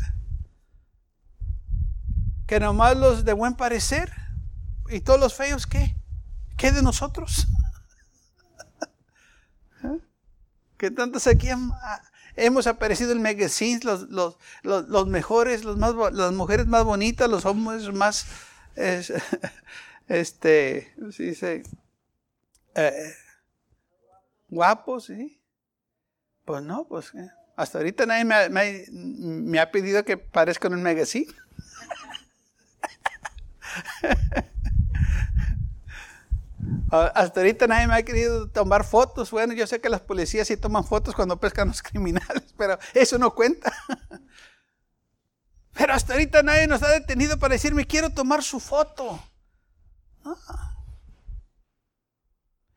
que 2.46 2.60
nomás 2.60 2.96
los 2.96 3.24
de 3.24 3.32
buen 3.32 3.54
parecer 3.54 4.12
y 4.88 5.00
todos 5.00 5.18
los 5.18 5.34
feos, 5.34 5.66
¿qué? 5.66 5.96
¿Qué 6.56 6.72
de 6.72 6.82
nosotros? 6.82 7.46
¿Eh? 9.84 10.00
¿Qué 10.78 10.90
tantos 10.90 11.26
aquí 11.26 11.48
hemos 12.36 12.66
aparecido 12.66 13.12
en 13.12 13.22
magazines, 13.22 13.84
los, 13.84 14.08
los, 14.10 14.36
los, 14.62 15.06
mejores, 15.06 15.64
los 15.64 15.76
más, 15.76 15.94
las 16.12 16.32
mujeres 16.32 16.66
más 16.66 16.84
bonitas, 16.84 17.28
los 17.28 17.44
hombres 17.44 17.92
más, 17.92 18.26
este, 20.08 20.94
¿sí 21.12 21.24
dice? 21.24 21.62
Eh, 22.74 23.14
guapos, 24.48 25.06
¿sí? 25.06 25.42
Pues 26.44 26.62
no, 26.62 26.86
pues 26.86 27.12
¿eh? 27.14 27.30
hasta 27.56 27.78
ahorita 27.78 28.06
nadie 28.06 28.24
me, 28.24 28.84
me, 28.90 29.58
ha 29.58 29.70
pedido 29.70 30.04
que 30.04 30.16
parezca 30.16 30.68
en 30.68 30.74
un 30.74 30.82
magazine. 30.82 31.26
Hasta 36.90 37.40
ahorita 37.40 37.66
nadie 37.66 37.88
me 37.88 37.94
ha 37.94 38.02
querido 38.04 38.48
tomar 38.48 38.84
fotos. 38.84 39.30
Bueno, 39.30 39.52
yo 39.54 39.66
sé 39.66 39.80
que 39.80 39.88
las 39.88 40.00
policías 40.00 40.46
sí 40.46 40.56
toman 40.56 40.84
fotos 40.84 41.14
cuando 41.14 41.38
pescan 41.38 41.68
los 41.68 41.82
criminales, 41.82 42.54
pero 42.56 42.78
eso 42.94 43.18
no 43.18 43.34
cuenta. 43.34 43.72
Pero 45.72 45.92
hasta 45.92 46.14
ahorita 46.14 46.42
nadie 46.42 46.66
nos 46.66 46.82
ha 46.82 46.90
detenido 46.90 47.38
para 47.38 47.52
decirme, 47.52 47.86
quiero 47.86 48.10
tomar 48.10 48.42
su 48.42 48.60
foto. 48.60 49.20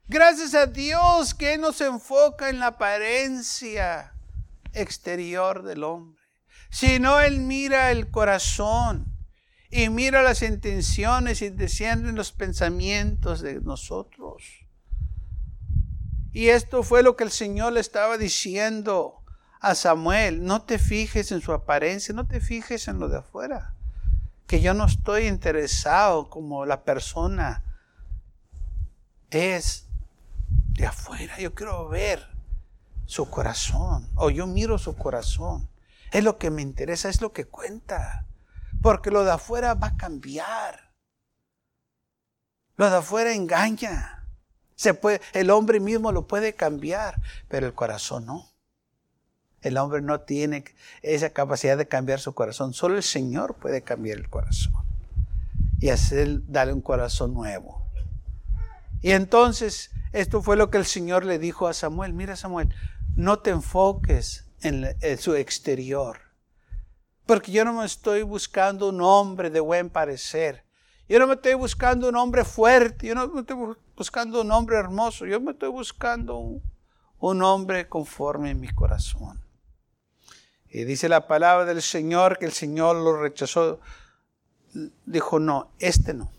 Gracias 0.08 0.54
a 0.56 0.66
Dios 0.66 1.34
que 1.34 1.58
no 1.58 1.72
se 1.72 1.86
enfoca 1.86 2.50
en 2.50 2.60
la 2.60 2.68
apariencia 2.68 4.14
exterior 4.74 5.64
del 5.64 5.84
hombre, 5.84 6.22
sino 6.70 7.20
Él 7.20 7.40
mira 7.40 7.92
el 7.92 8.10
corazón 8.12 9.19
y 9.72 9.90
mira 9.90 10.24
las 10.24 10.42
intenciones 10.42 11.42
y 11.42 11.50
descienden 11.50 12.16
los 12.16 12.32
pensamientos 12.32 13.42
de 13.42 13.62
nosotros. 13.62 14.44
Y 16.32 16.50
esto 16.50 16.84
fue 16.84 17.04
lo 17.04 17.16
que 17.16 17.24
el 17.24 17.32
Señor 17.32 17.74
le 17.74 17.80
estaba 17.80 18.18
diciendo 18.18 19.24
a 19.60 19.76
Samuel. 19.76 20.44
No 20.44 20.64
te 20.64 20.80
fijes 20.80 21.32
en 21.32 21.42
su 21.42 21.54
apariencia, 21.54 22.14
no 22.14 22.28
te 22.28 22.40
fijes 22.40 22.88
en 22.88 23.00
lo 23.00 23.10
de 23.10 23.20
afuera. 23.20 23.74
Que 24.48 24.62
yo 24.62 24.74
no 24.74 24.86
estoy 24.86 25.28
interesado 25.28 26.30
como 26.30 26.66
la 26.66 26.84
persona 26.84 27.64
es 29.30 29.88
de 30.70 30.88
afuera. 30.88 31.38
Yo 31.40 31.54
quiero 31.54 31.88
ver 31.90 32.28
su 33.06 33.30
corazón. 33.30 34.10
O 34.16 34.30
yo 34.30 34.48
miro 34.48 34.78
su 34.78 34.96
corazón. 34.96 35.70
Es 36.12 36.24
lo 36.24 36.40
que 36.40 36.50
me 36.50 36.64
interesa, 36.64 37.10
es 37.10 37.22
lo 37.22 37.34
que 37.34 37.46
cuenta. 37.46 38.26
Porque 38.82 39.12
lo 39.12 39.24
de 39.24 39.32
afuera 39.32 39.74
va 39.74 39.88
a 39.88 39.98
cambiar. 39.98 40.94
Lo 42.76 42.90
de 42.90 42.98
afuera 42.98 43.34
engaña. 43.34 44.26
Se 44.76 44.94
puede, 44.94 45.20
el 45.34 45.50
hombre 45.50 45.82
mismo 45.82 46.12
lo 46.14 46.28
puede 46.28 46.56
cambiar, 46.56 47.22
pero 47.50 47.68
el 47.68 47.74
corazón 47.74 48.26
no. 48.26 48.50
El 49.62 49.78
hombre 49.78 50.02
no 50.02 50.22
tiene 50.22 50.64
esa 51.02 51.32
capacidad 51.32 51.78
de 51.78 51.88
cambiar 51.88 52.22
su 52.22 52.34
corazón. 52.34 52.74
Solo 52.74 52.96
el 52.96 53.04
Señor 53.04 53.56
puede 53.56 53.82
cambiar 53.82 54.18
el 54.18 54.30
corazón 54.30 54.74
y 55.82 55.90
hacer, 55.90 56.48
darle 56.48 56.72
un 56.72 56.82
corazón 56.82 57.34
nuevo. 57.34 57.86
Y 59.02 59.12
entonces, 59.12 59.92
esto 60.14 60.42
fue 60.42 60.56
lo 60.56 60.70
que 60.70 60.78
el 60.78 60.86
Señor 60.86 61.26
le 61.26 61.40
dijo 61.40 61.68
a 61.68 61.74
Samuel. 61.74 62.14
Mira, 62.14 62.38
Samuel, 62.38 62.74
no 63.16 63.40
te 63.40 63.50
enfoques 63.50 64.46
en 64.62 64.96
su 65.18 65.36
exterior. 65.36 66.29
Porque 67.30 67.52
yo 67.52 67.64
no 67.64 67.74
me 67.74 67.86
estoy 67.86 68.24
buscando 68.24 68.90
un 68.90 69.02
hombre 69.02 69.52
de 69.52 69.60
buen 69.60 69.92
parecer. 69.92 70.66
Yo 71.08 71.20
no 71.20 71.28
me 71.28 71.36
estoy 71.36 71.54
buscando 71.54 72.10
un 72.10 72.16
hombre 72.16 72.44
fuerte. 72.44 73.06
Yo 73.06 73.14
no 73.14 73.28
me 73.28 73.42
estoy 73.42 73.56
buscando 73.96 74.42
un 74.42 74.52
hombre 74.52 74.78
hermoso. 74.78 75.28
Yo 75.28 75.40
me 75.40 75.52
estoy 75.52 75.70
buscando 75.70 76.38
un, 77.20 77.44
hombre 77.44 77.88
conforme 77.88 78.50
en 78.50 78.60
mi 78.60 78.70
corazón. 78.70 79.40
Y 80.70 80.86
dice 80.86 81.08
la 81.08 81.28
palabra 81.28 81.66
del 81.66 81.84
Señor 81.84 82.40
que 82.40 82.48
el 82.48 82.52
Señor 82.52 82.96
lo 82.96 83.22
rechazó. 83.22 83.80
Dijo, 85.06 85.38
no, 85.38 85.72
este 85.78 86.16
no. 86.16 86.32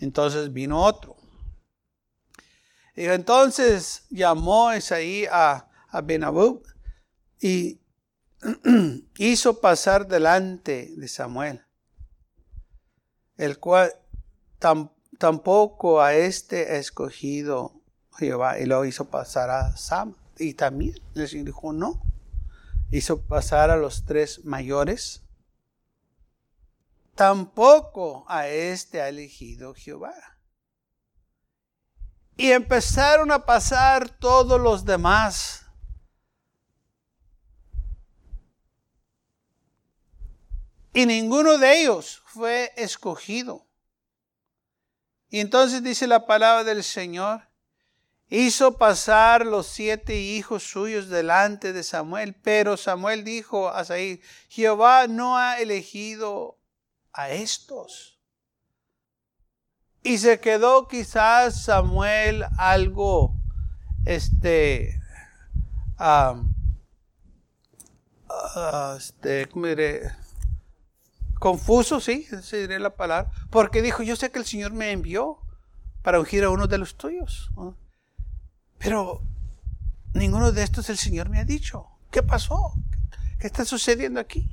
Entonces 0.00 0.52
vino 0.52 0.84
otro. 0.84 1.16
Y 2.94 3.06
entonces 3.06 4.04
llamó 4.10 4.74
Isaí 4.74 5.24
a, 5.32 5.66
a 5.88 6.00
Benabú 6.02 6.62
y 7.40 7.79
hizo 9.18 9.60
pasar 9.60 10.06
delante 10.06 10.92
de 10.96 11.08
Samuel, 11.08 11.64
el 13.36 13.58
cual 13.58 13.92
tampoco 15.18 16.00
a 16.00 16.14
este 16.14 16.78
escogido 16.78 17.80
Jehová 18.18 18.58
y 18.58 18.66
lo 18.66 18.84
hizo 18.84 19.06
pasar 19.06 19.50
a 19.50 19.76
Sam. 19.76 20.14
Y 20.38 20.54
también 20.54 20.94
el 21.14 21.44
dijo, 21.44 21.72
no, 21.72 22.02
hizo 22.90 23.20
pasar 23.22 23.70
a 23.70 23.76
los 23.76 24.04
tres 24.04 24.44
mayores, 24.44 25.22
tampoco 27.14 28.24
a 28.28 28.48
este 28.48 29.02
ha 29.02 29.08
elegido 29.08 29.74
Jehová. 29.74 30.14
Y 32.36 32.52
empezaron 32.52 33.30
a 33.30 33.44
pasar 33.44 34.08
todos 34.08 34.58
los 34.58 34.86
demás. 34.86 35.59
Y 40.92 41.06
ninguno 41.06 41.58
de 41.58 41.80
ellos 41.80 42.22
fue 42.26 42.72
escogido. 42.76 43.66
Y 45.28 45.38
entonces 45.38 45.82
dice 45.82 46.06
la 46.08 46.26
palabra 46.26 46.64
del 46.64 46.82
Señor, 46.82 47.48
hizo 48.28 48.78
pasar 48.78 49.46
los 49.46 49.66
siete 49.66 50.16
hijos 50.16 50.64
suyos 50.64 51.08
delante 51.08 51.72
de 51.72 51.84
Samuel, 51.84 52.34
pero 52.34 52.76
Samuel 52.76 53.22
dijo 53.22 53.68
a 53.68 53.84
Saí, 53.84 54.20
Jehová 54.48 55.06
no 55.06 55.38
ha 55.38 55.60
elegido 55.60 56.58
a 57.12 57.30
estos. 57.30 58.20
Y 60.02 60.18
se 60.18 60.40
quedó 60.40 60.88
quizás 60.88 61.64
Samuel 61.64 62.44
algo, 62.58 63.34
este, 64.06 64.98
este, 68.96 69.46
¿cómo 69.48 69.66
diré? 69.66 70.19
Confuso, 71.40 72.00
sí, 72.00 72.28
esa 72.30 72.56
diré 72.58 72.78
la 72.78 72.94
palabra. 72.96 73.32
Porque 73.48 73.80
dijo, 73.80 74.02
yo 74.02 74.14
sé 74.14 74.30
que 74.30 74.38
el 74.38 74.44
Señor 74.44 74.74
me 74.74 74.92
envió 74.92 75.38
para 76.02 76.20
ungir 76.20 76.44
a 76.44 76.50
uno 76.50 76.66
de 76.66 76.76
los 76.76 76.98
tuyos. 76.98 77.50
Pero 78.78 79.22
ninguno 80.12 80.52
de 80.52 80.62
estos 80.62 80.90
el 80.90 80.98
Señor 80.98 81.30
me 81.30 81.40
ha 81.40 81.44
dicho. 81.46 81.86
¿Qué 82.10 82.22
pasó? 82.22 82.74
¿Qué 83.38 83.46
está 83.46 83.64
sucediendo 83.64 84.20
aquí? 84.20 84.52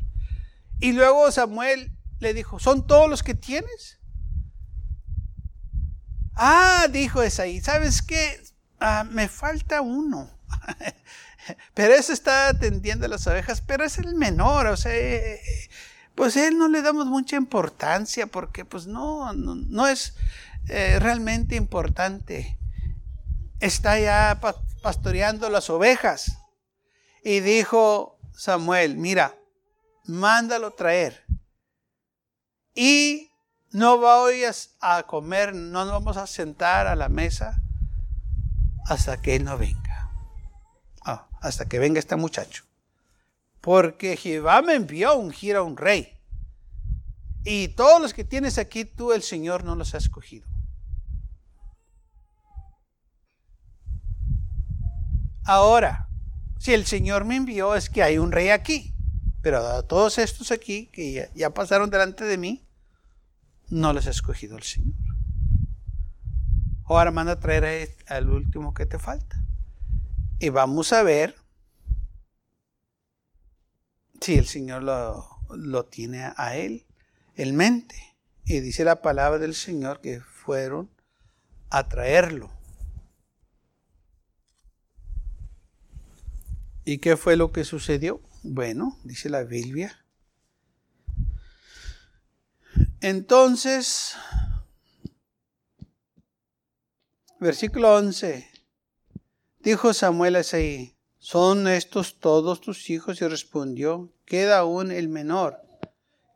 Y 0.80 0.94
luego 0.94 1.30
Samuel 1.30 1.92
le 2.20 2.34
dijo, 2.34 2.58
¿son 2.58 2.88
todos 2.88 3.10
los 3.10 3.22
que 3.22 3.36
tienes? 3.36 4.00
Ah, 6.36 6.88
dijo 6.90 7.22
Esaí, 7.22 7.60
¿sabes 7.60 8.02
qué? 8.02 8.42
Ah, 8.80 9.04
me 9.04 9.28
falta 9.28 9.82
uno. 9.82 10.40
pero 11.74 11.94
ese 11.96 12.14
está 12.14 12.48
atendiendo 12.48 13.10
las 13.10 13.28
ovejas, 13.28 13.60
pero 13.60 13.84
es 13.84 13.98
el 13.98 14.16
menor, 14.16 14.68
o 14.68 14.78
sea, 14.78 14.96
eh, 14.96 15.42
pues 16.18 16.36
él 16.36 16.58
no 16.58 16.68
le 16.68 16.82
damos 16.82 17.06
mucha 17.06 17.36
importancia 17.36 18.26
porque 18.26 18.66
pues 18.66 18.88
no, 18.88 19.32
no, 19.34 19.88
es 19.88 20.16
eh, 20.68 20.98
realmente 21.00 21.56
importante. 21.56 22.58
Está 23.60 24.00
ya 24.00 24.42
pastoreando 24.82 25.48
las 25.52 25.70
ovejas. 25.70 26.40
Y 27.24 27.42
dijo 27.42 28.18
Samuel, 28.34 28.98
mira, 28.98 29.36
mándalo 30.06 30.72
traer. 30.72 31.24
Y 32.74 33.30
no 33.70 34.00
vayas 34.00 34.72
a 34.82 35.04
comer, 35.04 35.54
no 35.54 35.86
nos 35.86 35.94
vamos 35.94 36.18
a 36.18 36.26
sentar 36.26 36.88
a 36.88 36.96
la 36.96 37.10
mesa 37.10 37.62
hasta 38.88 39.22
que 39.22 39.36
Él 39.36 39.44
no 39.44 39.56
venga. 39.60 40.12
Ah, 41.06 41.28
hasta 41.42 41.68
que 41.68 41.78
venga 41.78 42.00
este 42.00 42.16
muchacho. 42.16 42.67
Porque 43.68 44.16
Jehová 44.16 44.62
me 44.62 44.76
envió 44.76 45.10
a 45.10 45.16
ungir 45.16 45.58
a 45.58 45.62
un 45.62 45.76
rey. 45.76 46.08
Y 47.44 47.68
todos 47.68 48.02
los 48.02 48.14
que 48.14 48.24
tienes 48.24 48.58
aquí, 48.58 48.86
tú 48.86 49.12
el 49.12 49.22
Señor 49.22 49.66
no 49.66 49.76
los 49.76 49.94
ha 49.94 49.98
escogido. 49.98 50.48
Ahora, 55.44 56.08
si 56.58 56.74
el 56.74 56.86
Señor 56.86 57.26
me 57.26 57.36
envió, 57.36 57.76
es 57.76 57.90
que 57.90 58.04
hay 58.04 58.20
un 58.20 58.32
rey 58.32 58.52
aquí. 58.52 58.96
Pero 59.42 59.58
a 59.58 59.84
todos 59.84 60.18
estos 60.18 60.54
aquí, 60.54 60.88
que 60.94 61.30
ya 61.36 61.50
pasaron 61.50 61.90
delante 61.90 62.24
de 62.24 62.38
mí, 62.38 62.66
no 63.68 63.92
les 63.92 64.08
ha 64.08 64.12
escogido 64.12 64.56
el 64.56 64.64
Señor. 64.64 64.96
Ahora 66.86 67.12
manda 67.12 67.34
a 67.34 67.40
traer 67.42 67.98
al 68.08 68.30
último 68.30 68.74
que 68.74 68.86
te 68.86 68.98
falta. 68.98 69.44
Y 70.40 70.48
vamos 70.48 70.94
a 70.94 71.04
ver 71.04 71.36
si 74.22 74.36
el 74.36 74.46
Señor 74.46 74.84
lo, 74.84 75.28
lo 75.50 75.86
tiene 75.86 76.32
a 76.36 76.56
él 76.56 76.86
en 77.36 77.56
mente. 77.56 77.96
Y 78.46 78.60
dice 78.60 78.84
la 78.84 79.02
palabra 79.02 79.40
del 79.40 79.56
Señor 79.56 80.02
que 80.02 80.22
fueron 80.22 80.90
a 81.70 81.88
traerlo. 81.88 82.50
¿Y 86.86 87.00
qué 87.00 87.18
fue 87.18 87.36
lo 87.36 87.52
que 87.52 87.66
sucedió? 87.66 88.22
Bueno, 88.44 88.98
dice 89.04 89.30
la 89.30 89.44
Biblia 89.44 90.08
entonces, 93.02 94.16
versículo 97.40 97.96
11, 97.96 98.50
dijo 99.60 99.94
Samuel 99.94 100.36
a 100.36 100.44
¿son 101.28 101.68
estos 101.68 102.22
todos 102.22 102.62
tus 102.62 102.90
hijos? 102.90 103.22
Y 103.22 103.28
respondió, 103.28 104.14
queda 104.24 104.60
aún 104.60 104.94
el 104.94 105.10
menor, 105.10 105.62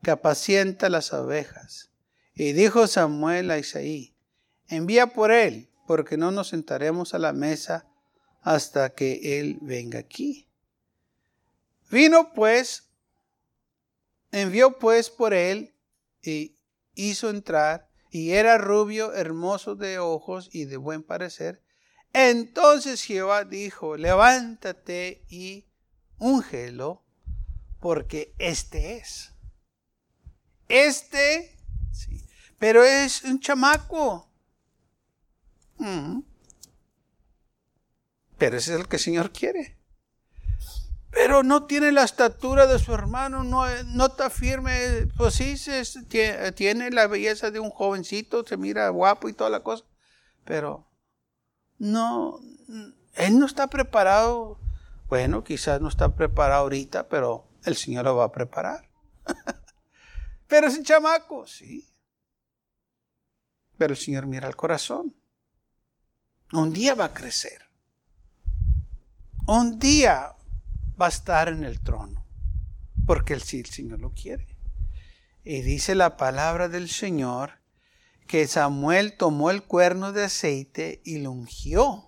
que 0.03 0.11
apacienta 0.11 0.89
las 0.89 1.13
ovejas. 1.13 1.91
Y 2.35 2.51
dijo 2.51 2.85
Samuel 2.87 3.51
a 3.51 3.57
Isaí, 3.57 4.17
envía 4.67 5.13
por 5.13 5.31
él, 5.31 5.69
porque 5.87 6.17
no 6.17 6.31
nos 6.31 6.49
sentaremos 6.49 7.13
a 7.13 7.19
la 7.19 7.31
mesa 7.31 7.87
hasta 8.41 8.89
que 8.89 9.39
él 9.39 9.59
venga 9.61 9.97
aquí. 9.97 10.49
Vino 11.89 12.33
pues, 12.33 12.89
envió 14.33 14.77
pues 14.77 15.09
por 15.09 15.33
él 15.33 15.73
y 16.21 16.57
hizo 16.95 17.29
entrar, 17.29 17.87
y 18.09 18.31
era 18.31 18.57
rubio, 18.57 19.13
hermoso 19.13 19.75
de 19.77 19.99
ojos 19.99 20.49
y 20.51 20.65
de 20.65 20.75
buen 20.75 21.01
parecer. 21.01 21.63
Entonces 22.13 23.03
Jehová 23.03 23.45
dijo, 23.45 23.95
levántate 23.97 25.23
y 25.29 25.65
úngelo, 26.17 27.03
porque 27.79 28.33
este 28.37 28.97
es. 28.97 29.33
Este, 30.67 31.57
sí, 31.91 32.23
pero 32.59 32.83
es 32.83 33.23
un 33.23 33.39
chamaco. 33.39 34.29
Mm. 35.77 36.19
Pero 38.37 38.57
ese 38.57 38.73
es 38.73 38.79
el 38.79 38.87
que 38.87 38.95
el 38.97 39.01
Señor 39.01 39.31
quiere 39.31 39.81
pero 41.11 41.43
no 41.43 41.65
tiene 41.65 41.91
la 41.91 42.03
estatura 42.03 42.65
de 42.65 42.79
su 42.79 42.93
hermano, 42.93 43.43
no, 43.43 43.65
no 43.87 44.05
está 44.05 44.29
firme, 44.29 45.07
pues 45.17 45.35
sí, 45.35 45.55
tiene 46.55 46.89
la 46.89 47.07
belleza 47.07 47.51
de 47.51 47.59
un 47.59 47.69
jovencito, 47.69 48.45
se 48.45 48.57
mira 48.57 48.87
guapo 48.89 49.27
y 49.27 49.33
toda 49.33 49.49
la 49.49 49.59
cosa, 49.61 49.83
pero 50.45 50.87
no, 51.81 52.39
él 53.15 53.39
no 53.39 53.47
está 53.47 53.65
preparado, 53.65 54.59
bueno, 55.09 55.43
quizás 55.43 55.81
no 55.81 55.87
está 55.87 56.15
preparado 56.15 56.61
ahorita, 56.61 57.09
pero 57.09 57.47
el 57.65 57.75
Señor 57.75 58.05
lo 58.05 58.17
va 58.17 58.25
a 58.25 58.31
preparar. 58.31 58.87
pero 60.47 60.67
es 60.67 60.77
un 60.77 60.83
chamaco, 60.83 61.47
sí. 61.47 61.91
Pero 63.79 63.93
el 63.93 63.97
Señor 63.99 64.27
mira 64.27 64.47
el 64.47 64.55
corazón. 64.55 65.15
Un 66.53 66.71
día 66.71 66.93
va 66.93 67.05
a 67.05 67.13
crecer. 67.15 67.63
Un 69.47 69.79
día 69.79 70.35
va 71.01 71.07
a 71.07 71.09
estar 71.09 71.47
en 71.47 71.63
el 71.63 71.81
trono, 71.81 72.27
porque 73.07 73.33
el, 73.33 73.41
el 73.41 73.65
Señor 73.65 73.99
lo 73.99 74.11
quiere. 74.11 74.55
Y 75.43 75.63
dice 75.63 75.95
la 75.95 76.15
palabra 76.15 76.69
del 76.69 76.89
Señor 76.89 77.60
que 78.31 78.47
Samuel 78.47 79.17
tomó 79.17 79.51
el 79.51 79.61
cuerno 79.61 80.13
de 80.13 80.23
aceite 80.23 81.01
y 81.03 81.17
lo 81.17 81.31
ungió 81.31 82.07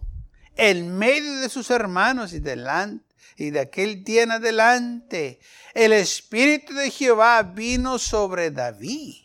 en 0.55 0.97
medio 0.97 1.41
de 1.41 1.49
sus 1.49 1.69
hermanos 1.69 2.31
y 2.31 2.39
delante. 2.39 3.13
Y 3.35 3.49
de 3.49 3.59
aquel 3.59 4.05
día 4.05 4.23
en 4.23 4.31
adelante, 4.31 5.41
el 5.73 5.91
Espíritu 5.91 6.75
de 6.75 6.91
Jehová 6.91 7.43
vino 7.43 7.99
sobre 7.99 8.51
David. 8.51 9.15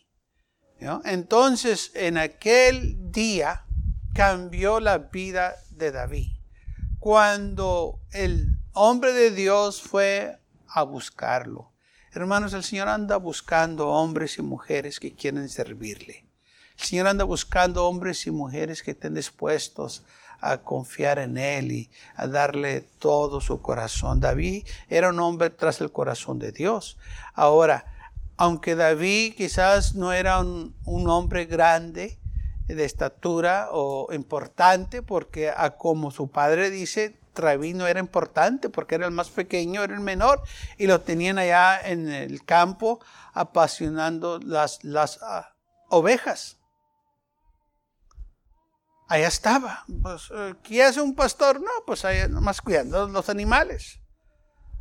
Entonces, 1.05 1.93
en 1.95 2.19
aquel 2.19 3.13
día 3.13 3.65
cambió 4.13 4.81
la 4.81 4.99
vida 4.99 5.55
de 5.71 5.93
David. 5.93 6.33
Cuando 6.99 8.01
el 8.11 8.59
hombre 8.73 9.13
de 9.13 9.31
Dios 9.31 9.81
fue 9.83 10.37
a 10.67 10.83
buscarlo. 10.83 11.73
Hermanos, 12.13 12.55
el 12.55 12.65
Señor 12.65 12.89
anda 12.89 13.19
buscando 13.19 13.87
hombres 13.87 14.37
y 14.39 14.43
mujeres 14.43 14.99
que 14.99 15.15
quieren 15.15 15.49
servirle. 15.49 16.28
El 16.79 16.85
Señor 16.85 17.09
anda 17.09 17.25
buscando 17.25 17.87
hombres 17.87 18.27
y 18.27 18.31
mujeres 18.31 18.83
que 18.83 18.93
estén 18.93 19.15
dispuestos 19.15 20.05
a 20.41 20.59
confiar 20.59 21.19
en 21.19 21.37
Él 21.37 21.73
y 21.73 21.91
a 22.15 22.29
darle 22.29 22.83
todo 22.99 23.41
su 23.41 23.61
corazón. 23.61 24.21
David 24.21 24.65
era 24.89 25.11
un 25.11 25.19
hombre 25.19 25.51
tras 25.51 25.81
el 25.81 25.91
corazón 25.91 26.39
de 26.39 26.53
Dios. 26.53 26.97
Ahora, 27.35 27.85
aunque 28.37 28.77
David 28.77 29.35
quizás 29.37 29.97
no 29.97 30.13
era 30.13 30.39
un, 30.39 30.75
hombre 30.87 31.47
grande 31.47 32.19
de 32.69 32.85
estatura 32.85 33.69
o 33.73 34.13
importante, 34.13 35.03
porque 35.03 35.53
como 35.79 36.13
su 36.13 36.31
padre 36.31 36.71
dice, 36.71 37.19
David 37.35 37.75
no 37.75 37.87
era 37.87 37.99
importante 37.99 38.69
porque 38.69 38.95
era 38.95 39.07
el 39.07 39.13
más 39.13 39.31
pequeño, 39.31 39.83
era 39.83 39.95
el 39.95 40.01
menor, 40.01 40.43
y 40.77 40.87
lo 40.87 41.01
tenían 41.01 41.39
allá 41.39 41.81
en 41.81 42.09
el 42.09 42.45
campo 42.45 43.01
apasionando 43.33 44.39
las, 44.39 44.85
las 44.85 45.19
ah, 45.23 45.55
ovejas. 45.89 46.58
Allá 49.09 49.29
estaba. 49.29 49.85
Pues, 50.03 50.31
eh, 50.35 50.55
¿Qué 50.63 50.83
hace 50.83 51.01
un 51.01 51.15
pastor? 51.15 51.61
No, 51.61 51.71
pues 51.87 52.05
allá 52.05 52.29
nomás 52.29 52.61
cuidando 52.61 53.09
los 53.09 53.31
animales. 53.31 54.01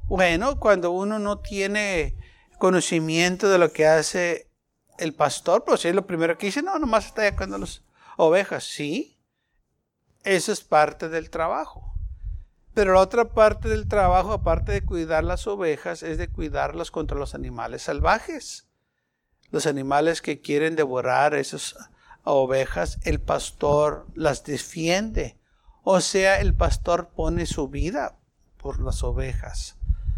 Bueno, 0.10 0.60
cuando 0.60 0.92
uno 0.92 1.18
no 1.18 1.40
tiene 1.40 2.16
conocimiento 2.60 3.50
de 3.50 3.58
lo 3.58 3.72
que 3.72 3.88
hace 3.88 4.52
el 4.98 5.14
pastor, 5.14 5.64
pues 5.64 5.86
es 5.86 5.96
lo 5.96 6.06
primero 6.06 6.38
que 6.38 6.48
dice, 6.48 6.62
no, 6.62 6.78
nomás 6.78 7.06
está 7.06 7.22
allá 7.22 7.36
cuidando 7.36 7.60
las 7.60 7.84
ovejas. 8.18 8.66
Sí, 8.66 9.18
eso 10.24 10.52
es 10.52 10.62
parte 10.62 11.08
del 11.08 11.30
trabajo. 11.30 11.94
Pero 12.74 12.94
la 12.94 13.00
otra 13.00 13.30
parte 13.30 13.70
del 13.70 13.88
trabajo, 13.88 14.34
aparte 14.34 14.74
de 14.74 14.86
cuidar 14.86 15.24
las 15.24 15.48
ovejas, 15.48 16.04
es 16.04 16.18
de 16.18 16.28
cuidarlas 16.28 16.92
contra 16.92 17.18
los 17.18 17.34
animales 17.34 17.84
salvajes. 17.84 18.68
Los 19.52 19.66
animales 19.66 20.22
que 20.22 20.42
quieren 20.42 20.76
devorar 20.76 21.34
esas 22.28 22.36
ovejas, 22.36 23.00
el 23.04 23.20
pastor 23.20 24.06
las 24.14 24.44
defiende. 24.44 25.38
O 25.84 26.02
sea, 26.02 26.42
el 26.42 26.54
pastor 26.54 27.10
pone 27.16 27.46
su 27.46 27.70
vida 27.70 28.18
por 28.58 28.82
las 28.82 29.02
ovejas. 29.04 29.76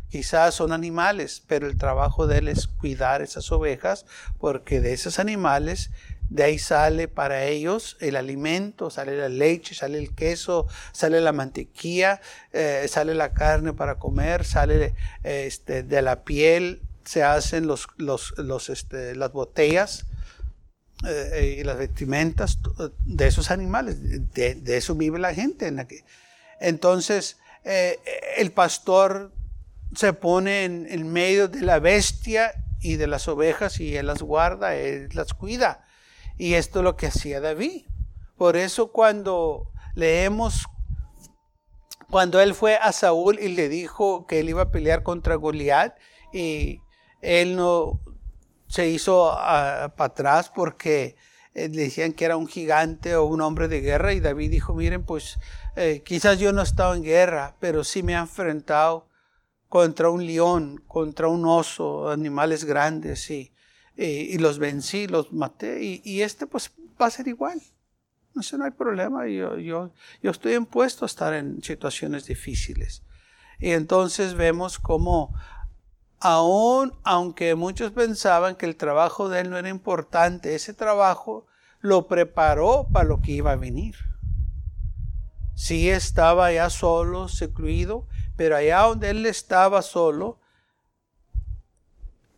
Quizás 0.10 0.56
son 0.56 0.72
animales, 0.72 1.44
pero 1.46 1.68
el 1.68 1.78
trabajo 1.78 2.26
de 2.26 2.40
él 2.40 2.48
es 2.48 2.68
cuidar 2.68 3.22
esas 3.22 3.52
ovejas, 3.52 4.08
porque 4.40 4.82
de 4.82 4.94
esos 4.94 5.20
animales 5.20 5.92
de 6.32 6.44
ahí 6.44 6.58
sale 6.58 7.08
para 7.08 7.46
ellos 7.46 7.96
el 8.00 8.16
alimento, 8.16 8.90
sale 8.90 9.16
la 9.16 9.30
leche, 9.30 9.76
sale 9.76 10.00
el 10.00 10.16
queso, 10.16 10.68
sale 10.92 11.22
la 11.22 11.32
mantequilla, 11.32 12.22
eh, 12.54 12.88
sale 12.88 13.14
la 13.14 13.34
carne 13.34 13.74
para 13.74 14.00
comer, 14.00 14.46
sale 14.46 14.96
este, 15.22 15.84
de 15.84 16.02
la 16.02 16.24
piel, 16.24 16.82
se 17.04 17.24
hacen 17.24 17.68
los, 17.68 17.88
los, 17.98 18.34
los 18.38 18.70
este, 18.70 19.16
las 19.16 19.32
botellas 19.32 20.09
eh, 21.08 21.58
y 21.60 21.64
las 21.64 21.78
vestimentas 21.78 22.60
de 23.06 23.28
esos 23.28 23.52
animales. 23.52 23.98
De, 24.34 24.78
eso 24.78 24.96
vive 24.96 25.20
la 25.20 25.34
gente. 25.34 25.74
Entonces, 26.60 27.38
eh, 27.64 28.00
el 28.38 28.52
pastor 28.52 29.34
se 29.96 30.14
pone 30.14 30.66
en, 30.66 30.88
en 30.90 31.12
medio 31.12 31.48
de 31.48 31.62
la 31.62 31.80
bestia 31.80 32.52
y 32.82 32.96
de 32.96 33.08
las 33.08 33.28
ovejas 33.28 33.80
y 33.80 33.96
él 33.96 34.08
las 34.08 34.22
guarda, 34.22 34.76
él 34.76 35.10
las 35.14 35.34
cuida. 35.34 35.86
Y 36.38 36.54
esto 36.54 36.80
es 36.80 36.84
lo 36.84 36.96
que 36.96 37.08
hacía 37.08 37.40
David. 37.40 37.86
Por 38.38 38.56
eso 38.56 38.92
cuando 38.92 39.72
leemos, 39.96 40.66
cuando 42.10 42.40
él 42.40 42.54
fue 42.56 42.76
a 42.76 42.92
Saúl 42.92 43.40
y 43.40 43.50
le 43.50 43.68
dijo 43.68 44.26
que 44.28 44.40
él 44.40 44.50
iba 44.50 44.64
a 44.64 44.72
pelear 44.72 45.04
contra 45.04 45.36
Goliat, 45.36 45.98
y 46.32 46.82
él 47.22 47.56
no 47.56 48.00
se 48.70 48.88
hizo 48.88 49.32
ah, 49.34 49.94
para 49.98 50.08
atrás 50.08 50.50
porque 50.56 51.18
eh, 51.54 51.68
le 51.68 51.84
decían 51.84 52.14
que 52.14 52.24
era 52.24 52.38
un 52.38 52.48
gigante 52.48 53.18
o 53.18 53.26
un 53.26 53.42
hombre 53.42 53.68
de 53.68 53.82
guerra 53.82 54.14
y 54.14 54.22
David 54.22 54.52
dijo, 54.52 54.74
miren, 54.74 55.04
pues 55.04 55.38
eh, 55.76 56.02
quizás 56.06 56.40
yo 56.40 56.54
no 56.54 56.62
he 56.62 56.64
estado 56.64 56.96
en 56.96 57.04
guerra, 57.04 57.58
pero 57.60 57.84
sí 57.84 58.02
me 58.04 58.14
he 58.14 58.18
enfrentado 58.18 59.10
contra 59.68 60.10
un 60.10 60.26
león, 60.26 60.82
contra 60.88 61.28
un 61.28 61.46
oso, 61.46 62.10
animales 62.10 62.64
grandes, 62.64 63.30
y 63.30 63.52
y 64.00 64.38
los 64.38 64.60
vencí, 64.60 65.08
los 65.08 65.34
maté, 65.34 65.84
y, 65.84 66.22
este 66.22 66.48
pues 66.48 66.72
va 67.00 67.08
a 67.08 67.12
ser 67.12 67.28
igual. 67.28 67.62
No 68.34 68.44
sé, 68.44 68.58
no 68.58 68.64
hay 68.64 68.72
problema, 68.72 69.28
yo, 69.28 69.58
yo, 69.58 69.92
yo 70.22 70.32
estoy 70.32 70.54
impuesto 70.54 71.04
a 71.04 71.08
estar 71.08 71.34
en 71.34 71.62
situaciones 71.64 72.26
difíciles. 72.26 73.04
Y 73.60 73.72
entonces 73.72 74.36
vemos 74.36 74.80
cómo 74.80 75.34
aún 76.20 76.94
aunque 77.04 77.56
muchos 77.56 77.92
pensaban 77.92 78.56
que 78.56 78.66
el 78.66 78.76
trabajo 78.76 79.30
de 79.30 79.42
él 79.42 79.50
no 79.50 79.58
era 79.58 79.70
importante, 79.70 80.56
ese 80.56 80.74
trabajo 80.74 81.46
lo 81.80 82.08
preparó 82.08 82.88
para 82.92 83.08
lo 83.08 83.22
que 83.22 83.32
iba 83.32 83.52
a 83.52 83.56
venir. 83.56 83.96
Sí 85.56 85.90
estaba 85.90 86.52
ya 86.52 86.70
solo, 86.70 87.28
secluido, 87.28 88.08
pero 88.36 88.56
allá 88.56 88.80
donde 88.82 89.10
él 89.10 89.26
estaba 89.26 89.82
solo, 89.82 90.40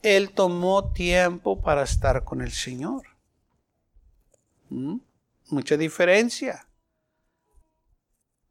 él 0.01 0.31
tomó 0.31 0.91
tiempo 0.91 1.61
para 1.61 1.83
estar 1.83 2.23
con 2.23 2.41
el 2.41 2.51
Señor. 2.51 3.03
¿Mm? 4.69 4.97
Mucha 5.49 5.77
diferencia. 5.77 6.67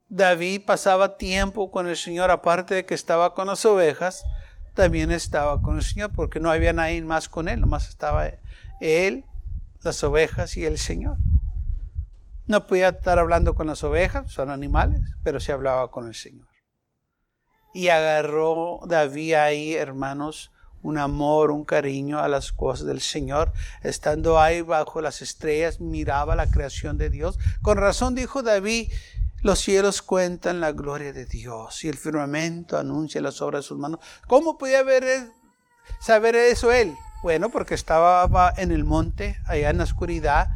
David 0.08 0.62
pasaba 0.66 1.16
tiempo 1.16 1.70
con 1.70 1.88
el 1.88 1.96
Señor, 1.96 2.30
aparte 2.30 2.74
de 2.74 2.86
que 2.86 2.94
estaba 2.94 3.34
con 3.34 3.46
las 3.46 3.64
ovejas, 3.64 4.24
también 4.74 5.10
estaba 5.10 5.60
con 5.62 5.76
el 5.76 5.82
Señor, 5.82 6.12
porque 6.14 6.40
no 6.40 6.50
había 6.50 6.72
nadie 6.72 7.02
más 7.02 7.28
con 7.28 7.48
él, 7.48 7.60
nomás 7.60 7.88
estaba 7.88 8.30
él, 8.80 9.24
las 9.82 10.02
ovejas 10.04 10.56
y 10.56 10.64
el 10.64 10.78
Señor. 10.78 11.16
No 12.46 12.66
podía 12.66 12.88
estar 12.88 13.18
hablando 13.18 13.54
con 13.54 13.68
las 13.68 13.84
ovejas, 13.84 14.32
son 14.32 14.50
animales, 14.50 15.00
pero 15.22 15.38
se 15.40 15.52
hablaba 15.52 15.90
con 15.90 16.06
el 16.06 16.14
Señor. 16.14 16.48
Y 17.72 17.88
agarró 17.88 18.80
David 18.86 19.34
ahí, 19.34 19.74
hermanos, 19.74 20.50
un 20.82 20.98
amor, 20.98 21.50
un 21.50 21.64
cariño 21.64 22.18
a 22.18 22.28
las 22.28 22.52
cosas 22.52 22.86
del 22.86 23.00
Señor. 23.00 23.52
Estando 23.82 24.40
ahí 24.40 24.62
bajo 24.62 25.00
las 25.00 25.22
estrellas, 25.22 25.80
miraba 25.80 26.34
la 26.34 26.50
creación 26.50 26.98
de 26.98 27.10
Dios. 27.10 27.38
Con 27.62 27.76
razón 27.76 28.14
dijo 28.14 28.42
David, 28.42 28.90
los 29.42 29.58
cielos 29.58 30.02
cuentan 30.02 30.60
la 30.60 30.72
gloria 30.72 31.12
de 31.12 31.24
Dios 31.24 31.84
y 31.84 31.88
el 31.88 31.96
firmamento 31.96 32.76
anuncia 32.78 33.20
las 33.20 33.40
obras 33.40 33.64
de 33.64 33.68
sus 33.68 33.78
manos. 33.78 34.00
¿Cómo 34.26 34.58
podía 34.58 34.82
ver, 34.82 35.30
saber 36.00 36.36
eso 36.36 36.72
él? 36.72 36.94
Bueno, 37.22 37.50
porque 37.50 37.74
estaba 37.74 38.52
en 38.56 38.70
el 38.70 38.84
monte, 38.84 39.36
allá 39.46 39.70
en 39.70 39.78
la 39.78 39.84
oscuridad, 39.84 40.48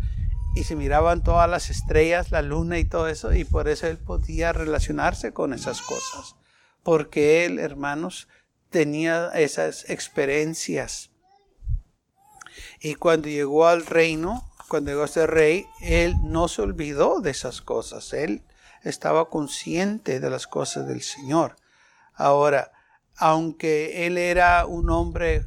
y 0.55 0.65
se 0.65 0.77
miraban 0.77 1.23
todas 1.23 1.51
las 1.51 1.69
estrellas, 1.69 2.31
la 2.31 2.41
luna 2.41 2.79
y 2.79 2.85
todo 2.85 3.09
eso, 3.09 3.35
y 3.35 3.45
por 3.45 3.69
eso 3.69 3.87
él 3.87 3.99
podía 3.99 4.53
relacionarse 4.53 5.33
con 5.33 5.53
esas 5.53 5.83
cosas. 5.83 6.37
Porque 6.83 7.45
él, 7.45 7.59
hermanos, 7.59 8.29
tenía 8.71 9.29
esas 9.35 9.89
experiencias. 9.91 11.11
Y 12.81 12.95
cuando 12.95 13.29
llegó 13.29 13.67
al 13.67 13.85
reino, 13.85 14.49
cuando 14.69 14.91
llegó 14.91 15.03
a 15.03 15.09
ser 15.09 15.31
rey, 15.31 15.67
él 15.81 16.15
no 16.23 16.49
se 16.49 16.63
olvidó 16.63 17.21
de 17.21 17.31
esas 17.31 17.61
cosas. 17.61 18.13
Él 18.13 18.43
estaba 18.85 19.29
consciente 19.29 20.21
de 20.21 20.31
las 20.31 20.47
cosas 20.47 20.87
del 20.87 21.03
Señor. 21.03 21.57
Ahora, 22.15 22.73
aunque 23.17 24.07
él 24.07 24.19
era 24.19 24.67
un 24.67 24.91
hombre 24.91 25.45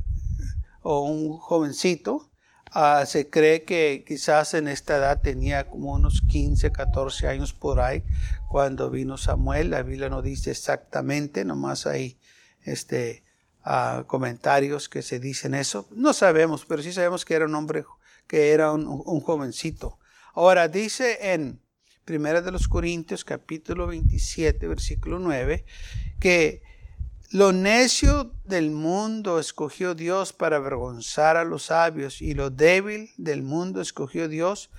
o 0.82 1.02
un 1.02 1.38
jovencito, 1.38 2.30
ah, 2.71 3.06
se 3.06 3.30
cree 3.30 3.63
que 3.63 4.04
quizás 4.08 4.54
en 4.54 4.67
esta 4.67 4.97
edad 4.97 5.21
tenía 5.21 5.69
como 5.69 5.93
unos 5.93 6.21
15, 6.21 6.71
14 6.71 7.28
años 7.28 7.54
por 7.54 7.80
ahí 7.80 8.04
cuando 8.50 8.89
vino 8.89 9.17
Samuel. 9.17 9.69
La 9.69 9.84
Biblia 9.84 10.10
no 10.10 10.21
dice 10.21 10.52
exactamente, 10.52 11.45
nomás 11.45 11.86
ahí 11.88 12.17
este, 12.63 13.23
comentarios 14.08 14.89
que 14.89 15.02
se 15.02 15.19
dicen 15.19 15.54
eso. 15.54 15.88
No 15.91 16.13
sabemos, 16.13 16.65
pero 16.65 16.82
sí 16.82 16.93
sabemos 16.93 17.26
que 17.26 17.34
era 17.36 17.45
un 17.45 17.56
hombre, 17.56 17.86
que 18.28 18.52
era 18.52 18.71
un, 18.71 19.21
jovencito. 19.21 20.00
Ahora 20.34 20.67
dice 20.67 21.34
en 21.34 21.60
Primera 22.07 22.41
de 22.41 22.53
los 22.53 22.69
Corintios 22.69 23.25
capítulo 23.25 23.85
27 23.85 24.65
versículo 24.69 25.19
9 25.19 25.65
que 26.21 26.63
lo 27.31 27.51
necio 27.51 28.31
del 28.45 28.71
mundo 28.71 29.41
escogió 29.41 29.93
Dios 29.93 30.31
para 30.31 30.55
avergonzar 30.55 31.35
a 31.35 31.43
los 31.43 31.63
sabios 31.63 32.21
y 32.21 32.33
lo 32.33 32.49
débil 32.49 33.11
del 33.17 33.43
mundo 33.43 33.81
escogió 33.81 34.29
Dios 34.29 34.69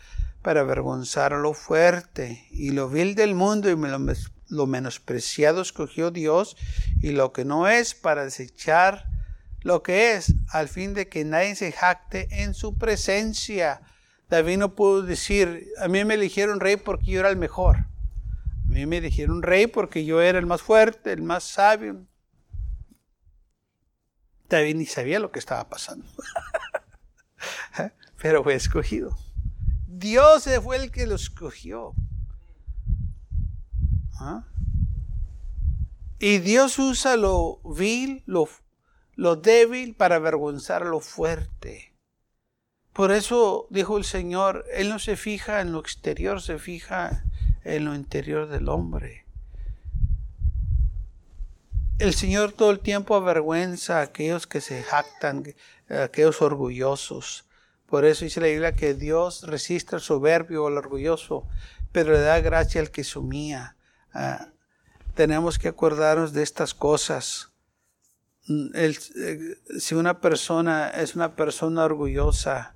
para 0.41 0.61
avergonzar 0.61 1.35
a 1.35 1.39
lo 1.39 1.53
fuerte 1.53 2.47
y 2.51 2.71
lo 2.71 2.89
vil 2.89 3.15
del 3.15 3.35
mundo 3.35 3.69
y 3.69 3.77
lo 4.49 4.67
menospreciado 4.67 5.61
escogió 5.61 6.11
Dios 6.11 6.57
y 7.03 7.11
lo 7.11 7.35
que 7.35 7.45
no 7.45 7.69
es 7.69 7.93
para 7.93 8.25
desechar 8.25 9.05
lo 9.61 9.83
que 9.83 10.15
es, 10.15 10.33
al 10.49 10.69
fin 10.69 10.95
de 10.95 11.09
que 11.09 11.27
nadie 11.27 11.57
se 11.57 11.73
jacte 11.73 12.29
en 12.31 12.55
su 12.55 12.79
presencia. 12.79 13.83
David 14.29 14.59
no 14.59 14.75
pudo 14.75 15.03
decir, 15.03 15.69
a 15.79 15.89
mí 15.89 16.05
me 16.05 16.15
eligieron 16.15 16.61
rey 16.61 16.77
porque 16.77 17.13
yo 17.13 17.21
era 17.21 17.31
el 17.31 17.37
mejor. 17.37 17.77
A 17.79 17.89
mí 18.67 18.85
me 18.85 18.99
eligieron 18.99 19.43
rey 19.43 19.67
porque 19.67 20.05
yo 20.05 20.21
era 20.21 20.39
el 20.39 20.47
más 20.47 20.61
fuerte, 20.61 21.13
el 21.13 21.23
más 21.23 21.45
sabio. 21.45 22.07
David 24.49 24.77
ni 24.77 24.87
sabía 24.87 25.19
lo 25.19 25.31
que 25.31 25.39
estaba 25.39 25.69
pasando. 25.69 26.07
Pero 28.21 28.43
fue 28.43 28.55
escogido. 28.55 29.17
Dios 29.87 30.49
fue 30.63 30.77
el 30.77 30.91
que 30.91 31.07
lo 31.07 31.15
escogió. 31.15 31.95
¿Ah? 34.21 34.45
Y 36.19 36.39
Dios 36.39 36.79
usa 36.79 37.17
lo 37.17 37.61
vil, 37.65 38.23
lo, 38.27 38.49
lo 39.15 39.37
débil 39.37 39.95
para 39.95 40.17
avergonzar 40.17 40.85
lo 40.85 41.01
fuerte. 41.01 41.95
Por 42.99 43.13
eso 43.13 43.69
dijo 43.71 43.97
el 43.97 44.03
Señor, 44.03 44.65
Él 44.75 44.89
no 44.89 44.99
se 44.99 45.15
fija 45.15 45.61
en 45.61 45.71
lo 45.71 45.79
exterior, 45.79 46.43
se 46.43 46.59
fija 46.59 47.23
en 47.63 47.85
lo 47.85 47.95
interior 47.95 48.49
del 48.49 48.69
hombre. 48.69 49.25
el 52.01 52.13
Señor 52.13 52.51
todo 52.51 52.73
el 52.73 52.81
tiempo 52.81 53.15
avergüenza 53.15 54.01
a 54.01 54.03
aquellos 54.03 54.49
que 54.49 54.61
se 54.61 54.83
jactan, 54.83 55.45
a 55.89 56.03
aquellos 56.03 56.43
orgullosos. 56.43 57.47
Por 57.87 58.05
eso 58.05 58.25
dice 58.25 58.41
la 58.41 58.49
Biblia 58.49 58.75
que 58.75 58.95
Dios 58.95 59.45
resiste 59.47 59.95
al 59.95 60.03
soberbio 60.03 60.65
o 60.65 60.67
al 60.67 60.77
orgulloso, 60.77 61.47
pero 61.93 62.13
le 62.13 62.19
da 62.19 62.41
gracia 62.41 62.81
al 62.81 62.91
que 62.91 63.05
sumía. 63.05 63.77
Ah, 64.13 64.49
tenemos 65.15 65.61
que 65.61 65.69
acordarnos 65.69 66.33
de 66.33 66.43
estas 66.43 66.75
cosas. 66.75 67.53
Eh, 68.75 68.97
si 69.79 69.95
una 69.95 70.21
persona 70.21 70.91
es 70.91 71.15
una 71.15 71.37
persona 71.37 71.85
orgullosa, 71.85 72.75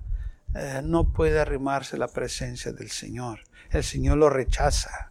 eh, 0.55 0.81
no 0.83 1.11
puede 1.11 1.39
arrimarse 1.39 1.97
la 1.97 2.07
presencia 2.07 2.71
del 2.71 2.89
Señor. 2.89 3.41
El 3.71 3.83
Señor 3.83 4.17
lo 4.17 4.29
rechaza. 4.29 5.09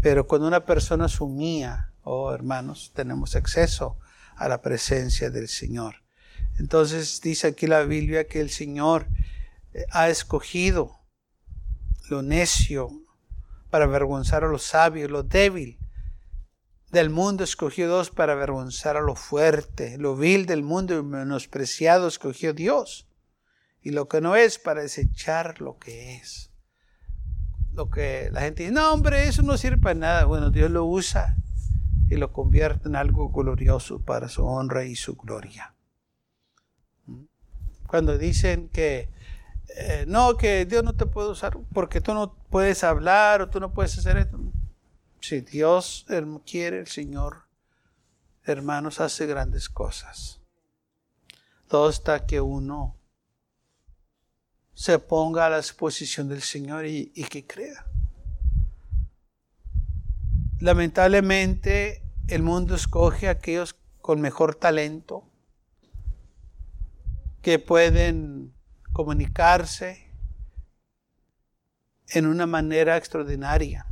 Pero 0.00 0.26
cuando 0.26 0.46
una 0.46 0.64
persona 0.64 1.08
sumía, 1.08 1.92
oh 2.02 2.32
hermanos, 2.32 2.92
tenemos 2.94 3.34
acceso 3.34 3.98
a 4.36 4.48
la 4.48 4.60
presencia 4.60 5.30
del 5.30 5.48
Señor. 5.48 6.02
Entonces 6.58 7.20
dice 7.20 7.48
aquí 7.48 7.66
la 7.66 7.82
Biblia 7.82 8.26
que 8.26 8.40
el 8.40 8.50
Señor 8.50 9.08
eh, 9.72 9.84
ha 9.90 10.08
escogido 10.08 11.00
lo 12.08 12.22
necio 12.22 12.90
para 13.70 13.86
avergonzar 13.86 14.44
a 14.44 14.48
los 14.48 14.62
sabios, 14.62 15.10
lo 15.10 15.22
débil 15.22 15.78
del 16.90 17.10
mundo 17.10 17.44
escogió 17.44 17.86
Dios 17.86 18.10
para 18.10 18.34
avergonzar 18.34 18.96
a 18.96 19.00
lo 19.00 19.16
fuerte, 19.16 19.98
lo 19.98 20.16
vil 20.16 20.46
del 20.46 20.62
mundo 20.62 20.98
y 20.98 21.02
menospreciado 21.02 22.06
escogió 22.06 22.54
Dios. 22.54 23.05
Y 23.86 23.90
lo 23.90 24.08
que 24.08 24.20
no 24.20 24.34
es 24.34 24.58
para 24.58 24.82
desechar 24.82 25.60
lo 25.60 25.78
que 25.78 26.16
es. 26.16 26.50
Lo 27.72 27.88
que 27.88 28.30
la 28.32 28.40
gente 28.40 28.64
dice, 28.64 28.74
no 28.74 28.92
hombre, 28.92 29.28
eso 29.28 29.42
no 29.42 29.56
sirve 29.56 29.78
para 29.78 29.94
nada. 29.94 30.24
Bueno, 30.24 30.50
Dios 30.50 30.72
lo 30.72 30.84
usa 30.84 31.36
y 32.10 32.16
lo 32.16 32.32
convierte 32.32 32.88
en 32.88 32.96
algo 32.96 33.28
glorioso 33.28 34.00
para 34.00 34.28
su 34.28 34.44
honra 34.44 34.86
y 34.86 34.96
su 34.96 35.14
gloria. 35.14 35.72
Cuando 37.86 38.18
dicen 38.18 38.70
que 38.70 39.08
eh, 39.76 40.04
no, 40.08 40.36
que 40.36 40.66
Dios 40.66 40.82
no 40.82 40.96
te 40.96 41.06
puede 41.06 41.28
usar 41.28 41.56
porque 41.72 42.00
tú 42.00 42.12
no 42.12 42.34
puedes 42.50 42.82
hablar 42.82 43.40
o 43.40 43.50
tú 43.50 43.60
no 43.60 43.72
puedes 43.72 43.96
hacer 43.96 44.16
esto. 44.16 44.36
Si 45.20 45.42
Dios 45.42 46.06
quiere, 46.44 46.80
el 46.80 46.88
Señor, 46.88 47.44
hermanos, 48.42 48.98
hace 48.98 49.26
grandes 49.26 49.68
cosas. 49.68 50.40
Todo 51.68 51.88
está 51.88 52.26
que 52.26 52.40
uno 52.40 52.95
se 54.76 54.98
ponga 54.98 55.46
a 55.46 55.50
la 55.50 55.56
exposición 55.56 56.28
del 56.28 56.42
Señor 56.42 56.84
y, 56.84 57.10
y 57.14 57.24
que 57.24 57.46
crea. 57.46 57.86
Lamentablemente, 60.60 62.02
el 62.28 62.42
mundo 62.42 62.74
escoge 62.74 63.28
a 63.28 63.32
aquellos 63.32 63.74
con 64.02 64.20
mejor 64.20 64.54
talento, 64.54 65.24
que 67.40 67.58
pueden 67.58 68.52
comunicarse 68.92 70.12
en 72.08 72.26
una 72.26 72.44
manera 72.44 72.98
extraordinaria. 72.98 73.86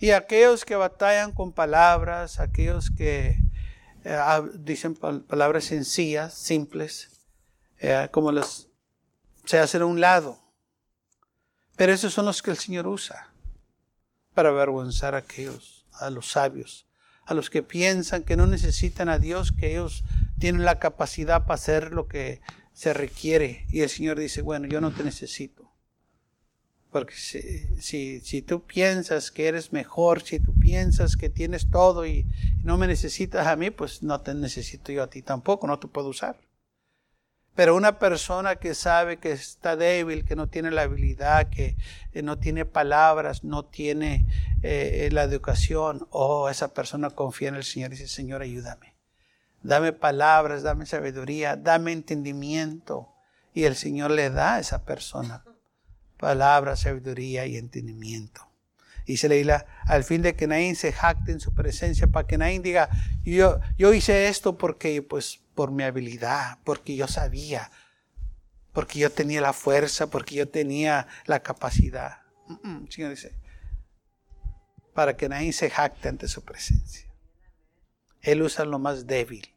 Y 0.00 0.10
aquellos 0.10 0.64
que 0.64 0.74
batallan 0.74 1.30
con 1.30 1.52
palabras, 1.52 2.40
aquellos 2.40 2.90
que 2.90 3.38
eh, 4.02 4.20
dicen 4.54 4.96
palabras 4.96 5.64
sencillas, 5.64 6.34
simples, 6.34 7.20
eh, 7.78 8.08
como 8.10 8.32
los 8.32 8.67
se 9.48 9.58
hacen 9.58 9.80
a 9.80 9.86
un 9.86 9.98
lado. 9.98 10.38
Pero 11.74 11.94
esos 11.94 12.12
son 12.12 12.26
los 12.26 12.42
que 12.42 12.50
el 12.50 12.58
Señor 12.58 12.86
usa 12.86 13.32
para 14.34 14.50
avergonzar 14.50 15.14
a 15.14 15.18
aquellos, 15.18 15.86
a 15.92 16.10
los 16.10 16.32
sabios, 16.32 16.86
a 17.24 17.32
los 17.32 17.48
que 17.48 17.62
piensan 17.62 18.24
que 18.24 18.36
no 18.36 18.46
necesitan 18.46 19.08
a 19.08 19.18
Dios, 19.18 19.52
que 19.52 19.70
ellos 19.70 20.04
tienen 20.38 20.66
la 20.66 20.78
capacidad 20.78 21.46
para 21.46 21.54
hacer 21.54 21.94
lo 21.94 22.08
que 22.08 22.42
se 22.74 22.92
requiere. 22.92 23.64
Y 23.70 23.80
el 23.80 23.88
Señor 23.88 24.18
dice, 24.18 24.42
bueno, 24.42 24.68
yo 24.68 24.82
no 24.82 24.92
te 24.92 25.02
necesito. 25.02 25.72
Porque 26.90 27.14
si, 27.14 28.20
si, 28.20 28.42
tú 28.42 28.66
piensas 28.66 29.30
que 29.30 29.48
eres 29.48 29.72
mejor, 29.72 30.22
si 30.22 30.40
tú 30.40 30.52
piensas 30.60 31.16
que 31.16 31.30
tienes 31.30 31.70
todo 31.70 32.04
y 32.04 32.26
no 32.62 32.76
me 32.76 32.86
necesitas 32.86 33.46
a 33.46 33.56
mí, 33.56 33.70
pues 33.70 34.02
no 34.02 34.20
te 34.20 34.34
necesito 34.34 34.92
yo 34.92 35.04
a 35.04 35.08
ti 35.08 35.22
tampoco, 35.22 35.66
no 35.66 35.78
te 35.78 35.88
puedo 35.88 36.08
usar. 36.08 36.38
Pero 37.58 37.74
una 37.74 37.98
persona 37.98 38.54
que 38.54 38.72
sabe 38.72 39.16
que 39.16 39.32
está 39.32 39.74
débil, 39.74 40.24
que 40.24 40.36
no 40.36 40.46
tiene 40.46 40.70
la 40.70 40.82
habilidad, 40.82 41.50
que 41.50 41.76
eh, 42.12 42.22
no 42.22 42.38
tiene 42.38 42.64
palabras, 42.64 43.42
no 43.42 43.64
tiene 43.64 44.28
eh, 44.62 45.08
la 45.10 45.24
educación, 45.24 46.06
oh, 46.10 46.48
esa 46.48 46.72
persona 46.72 47.10
confía 47.10 47.48
en 47.48 47.56
el 47.56 47.64
Señor 47.64 47.92
y 47.92 47.96
dice, 47.96 48.06
Señor, 48.06 48.42
ayúdame. 48.42 48.94
Dame 49.60 49.92
palabras, 49.92 50.62
dame 50.62 50.86
sabiduría, 50.86 51.56
dame 51.56 51.90
entendimiento. 51.90 53.08
Y 53.52 53.64
el 53.64 53.74
Señor 53.74 54.12
le 54.12 54.30
da 54.30 54.54
a 54.54 54.60
esa 54.60 54.84
persona 54.84 55.42
palabra, 56.16 56.76
sabiduría 56.76 57.46
y 57.46 57.56
entendimiento. 57.56 58.47
Y 59.08 59.16
se 59.16 59.30
le 59.30 59.42
al 59.86 60.04
fin 60.04 60.20
de 60.20 60.36
que 60.36 60.46
nadie 60.46 60.74
se 60.74 60.92
jacte 60.92 61.32
en 61.32 61.40
su 61.40 61.54
presencia, 61.54 62.06
para 62.08 62.26
que 62.26 62.36
nadie 62.36 62.60
diga, 62.60 62.90
yo, 63.24 63.58
yo 63.78 63.94
hice 63.94 64.28
esto 64.28 64.58
porque, 64.58 65.00
pues, 65.00 65.40
por 65.54 65.70
mi 65.70 65.82
habilidad, 65.82 66.58
porque 66.62 66.94
yo 66.94 67.08
sabía, 67.08 67.70
porque 68.74 68.98
yo 68.98 69.10
tenía 69.10 69.40
la 69.40 69.54
fuerza, 69.54 70.10
porque 70.10 70.34
yo 70.34 70.46
tenía 70.46 71.06
la 71.24 71.40
capacidad. 71.42 72.18
Señor 72.90 73.12
dice, 73.12 73.34
para 74.92 75.16
que 75.16 75.26
nadie 75.26 75.54
se 75.54 75.70
jacte 75.70 76.10
ante 76.10 76.28
su 76.28 76.44
presencia. 76.44 77.10
Él 78.20 78.42
usa 78.42 78.66
lo 78.66 78.78
más 78.78 79.06
débil. 79.06 79.48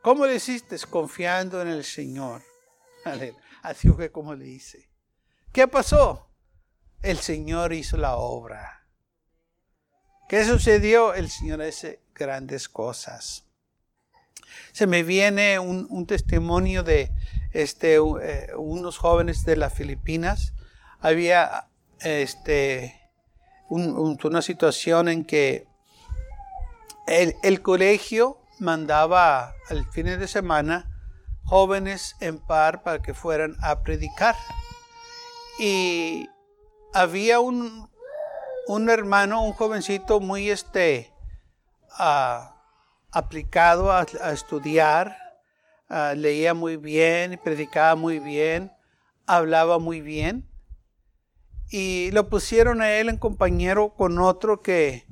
¿Cómo 0.00 0.24
le 0.24 0.36
hiciste? 0.36 0.78
Confiando 0.88 1.60
en 1.60 1.68
el 1.68 1.84
Señor. 1.84 2.40
Así 3.62 3.90
fue 3.90 4.10
como 4.10 4.34
le 4.34 4.46
dice. 4.46 4.88
¿Qué 5.52 5.68
pasó? 5.68 6.26
El 7.02 7.18
Señor 7.18 7.72
hizo 7.72 7.96
la 7.96 8.16
obra. 8.16 8.86
¿Qué 10.28 10.44
sucedió? 10.44 11.14
El 11.14 11.30
Señor 11.30 11.62
hace 11.62 12.00
grandes 12.14 12.68
cosas. 12.68 13.44
Se 14.72 14.86
me 14.86 15.02
viene 15.02 15.58
un, 15.58 16.06
testimonio 16.06 16.82
de 16.82 17.12
este, 17.52 17.96
eh, 17.96 18.48
unos 18.56 18.98
jóvenes 18.98 19.44
de 19.44 19.56
las 19.56 19.72
Filipinas. 19.72 20.52
Había 21.00 21.68
este, 22.00 23.00
una 23.68 24.42
situación 24.42 25.08
en 25.08 25.24
que 25.24 25.66
el, 27.06 27.62
colegio 27.62 28.38
mandaba 28.58 29.54
al 29.68 29.84
fin 29.92 30.06
de 30.06 30.28
semana 30.28 30.90
jóvenes 31.44 32.16
en 32.20 32.38
par 32.38 32.82
para 32.82 33.00
que 33.00 33.14
fueran 33.14 33.56
a 33.62 33.82
predicar. 33.82 34.34
Y 35.58 36.28
había 36.96 37.40
un, 37.40 37.90
un 38.66 38.88
hermano, 38.88 39.44
un 39.44 39.52
jovencito 39.52 40.18
muy 40.18 40.48
este, 40.48 41.12
ah, 41.90 42.56
aplicado 43.12 43.92
a, 43.92 44.06
estudiar, 44.32 45.16
ah, 45.90 46.14
leía 46.16 46.54
muy 46.54 46.78
bien, 46.78 47.38
predicaba 47.44 47.96
muy 47.96 48.18
bien, 48.18 48.72
hablaba 49.26 49.78
muy 49.78 50.00
bien. 50.00 50.48
Y 51.70 52.10
lo 52.12 52.30
pusieron 52.30 52.80
a 52.80 52.92
él 52.92 53.10
en 53.10 53.18
compañero 53.18 53.90
con 53.90 54.18
otro 54.18 54.62
que 54.62 55.04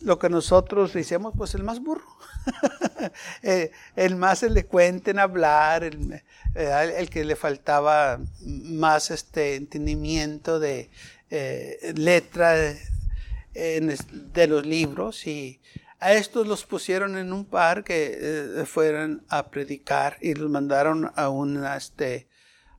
lo 0.00 0.18
que 0.18 0.28
nosotros 0.28 0.92
decíamos, 0.92 1.34
pues 1.36 1.54
el 1.54 1.64
más 1.64 1.80
burro. 1.80 2.06
Eh, 3.42 3.70
el 3.94 4.16
más 4.16 4.42
elocuente 4.42 5.12
en 5.12 5.20
hablar, 5.20 5.84
el, 5.84 6.22
el, 6.54 7.10
que 7.10 7.24
le 7.24 7.36
faltaba 7.36 8.18
más 8.40 9.10
este 9.10 9.54
entendimiento 9.54 10.58
de 10.58 10.90
eh, 11.30 11.92
letra 11.96 12.54
de, 12.54 14.46
los 14.46 14.66
libros 14.66 15.26
y 15.26 15.60
a 15.98 16.12
estos 16.12 16.46
los 16.46 16.64
pusieron 16.64 17.16
en 17.16 17.32
un 17.32 17.46
par 17.46 17.84
que 17.84 18.18
eh, 18.20 18.66
fueran 18.66 19.24
a 19.28 19.48
predicar 19.50 20.18
y 20.20 20.34
los 20.34 20.50
mandaron 20.50 21.10
a 21.16 21.28
una 21.30 21.76
este, 21.76 22.28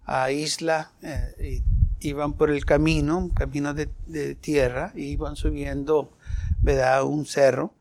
a 0.05 0.31
isla 0.31 0.91
y 1.39 1.63
iban 1.99 2.33
por 2.33 2.51
el 2.51 2.63
camino, 2.63 3.17
un 3.17 3.29
camino 3.29 3.73
de, 3.73 3.89
de 4.05 4.35
tierra, 4.35 4.93
y 4.95 5.05
iban 5.05 5.35
subiendo 5.35 6.15
¿verdad? 6.61 7.03
un 7.03 7.25
cerro 7.25 7.73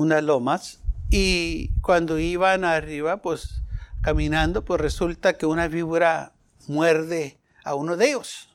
unas 0.00 0.22
lomas 0.22 0.80
y 1.10 1.70
cuando 1.80 2.18
iban 2.18 2.64
arriba, 2.64 3.18
pues 3.18 3.62
caminando, 4.02 4.64
pues 4.64 4.80
resulta 4.80 5.34
que 5.34 5.46
una 5.46 5.68
víbora 5.68 6.32
muerde 6.66 7.38
a 7.64 7.74
uno 7.74 7.96
de 7.96 8.10
ellos. 8.10 8.47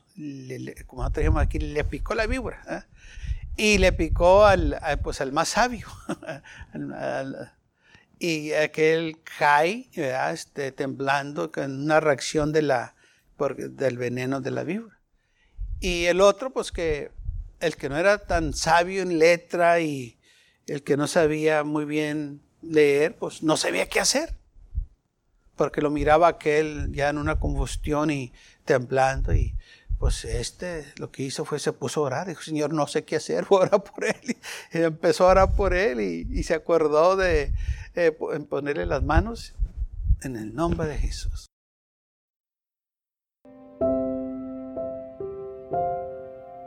Como 0.86 1.02
nosotros 1.02 1.36
aquí, 1.38 1.58
le 1.58 1.84
picó 1.84 2.14
la 2.14 2.26
víbora. 2.26 2.62
¿eh? 2.68 2.82
Y 3.56 3.78
le 3.78 3.92
picó 3.92 4.44
al, 4.44 4.78
pues, 5.02 5.20
al 5.20 5.32
más 5.32 5.50
sabio. 5.50 5.86
y 8.18 8.52
aquel 8.52 9.18
cae, 9.38 9.88
este, 10.32 10.72
temblando 10.72 11.50
con 11.50 11.84
una 11.84 12.00
reacción 12.00 12.52
de 12.52 12.62
la, 12.62 12.94
por, 13.36 13.56
del 13.56 13.98
veneno 13.98 14.40
de 14.40 14.50
la 14.50 14.64
víbora. 14.64 14.98
Y 15.80 16.06
el 16.06 16.20
otro, 16.20 16.50
pues 16.50 16.72
que 16.72 17.10
el 17.60 17.76
que 17.76 17.88
no 17.88 17.96
era 17.96 18.18
tan 18.18 18.52
sabio 18.52 19.02
en 19.02 19.18
letra 19.18 19.80
y 19.80 20.18
el 20.66 20.82
que 20.82 20.96
no 20.96 21.06
sabía 21.06 21.64
muy 21.64 21.84
bien 21.84 22.42
leer, 22.62 23.16
pues 23.16 23.42
no 23.42 23.56
sabía 23.56 23.88
qué 23.88 24.00
hacer. 24.00 24.34
Porque 25.56 25.80
lo 25.80 25.90
miraba 25.90 26.28
aquel 26.28 26.90
ya 26.92 27.10
en 27.10 27.18
una 27.18 27.38
combustión 27.38 28.10
y 28.10 28.32
temblando 28.64 29.34
y 29.34 29.54
pues 30.04 30.26
este 30.26 30.84
lo 30.98 31.10
que 31.10 31.22
hizo 31.22 31.46
fue 31.46 31.58
se 31.58 31.72
puso 31.72 32.00
a 32.00 32.02
orar. 32.02 32.28
Dijo, 32.28 32.42
Señor, 32.42 32.74
no 32.74 32.86
sé 32.86 33.04
qué 33.04 33.16
hacer, 33.16 33.46
voy 33.48 33.62
a 33.62 33.68
orar 33.68 33.84
por 33.84 34.04
él. 34.04 34.36
Y 34.70 34.78
empezó 34.78 35.26
a 35.26 35.30
orar 35.30 35.54
por 35.54 35.72
él 35.72 35.98
y, 35.98 36.42
se 36.42 36.52
acordó 36.52 37.16
de 37.16 37.54
eh, 37.94 38.12
ponerle 38.12 38.84
las 38.84 39.02
manos 39.02 39.54
en 40.22 40.36
el 40.36 40.54
nombre 40.54 40.88
de 40.88 40.98
Jesús. 40.98 41.46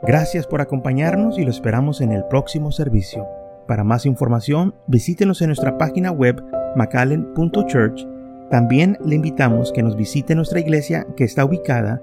Gracias 0.02 0.48
por 0.48 0.60
acompañarnos 0.60 1.38
y 1.38 1.44
lo 1.44 1.52
esperamos 1.52 2.00
en 2.00 2.10
el 2.10 2.24
próximo 2.24 2.72
servicio. 2.72 3.24
Para 3.68 3.84
más 3.84 4.04
información, 4.04 4.74
visítenos 4.88 5.42
en 5.42 5.50
nuestra 5.50 5.78
página 5.78 6.10
web 6.10 6.42
macallen.church. 6.74 8.04
También 8.50 8.98
le 9.04 9.14
invitamos 9.14 9.70
que 9.70 9.84
nos 9.84 9.94
visite 9.94 10.34
nuestra 10.34 10.58
iglesia 10.58 11.06
que 11.16 11.22
está 11.22 11.44
ubicada 11.44 12.02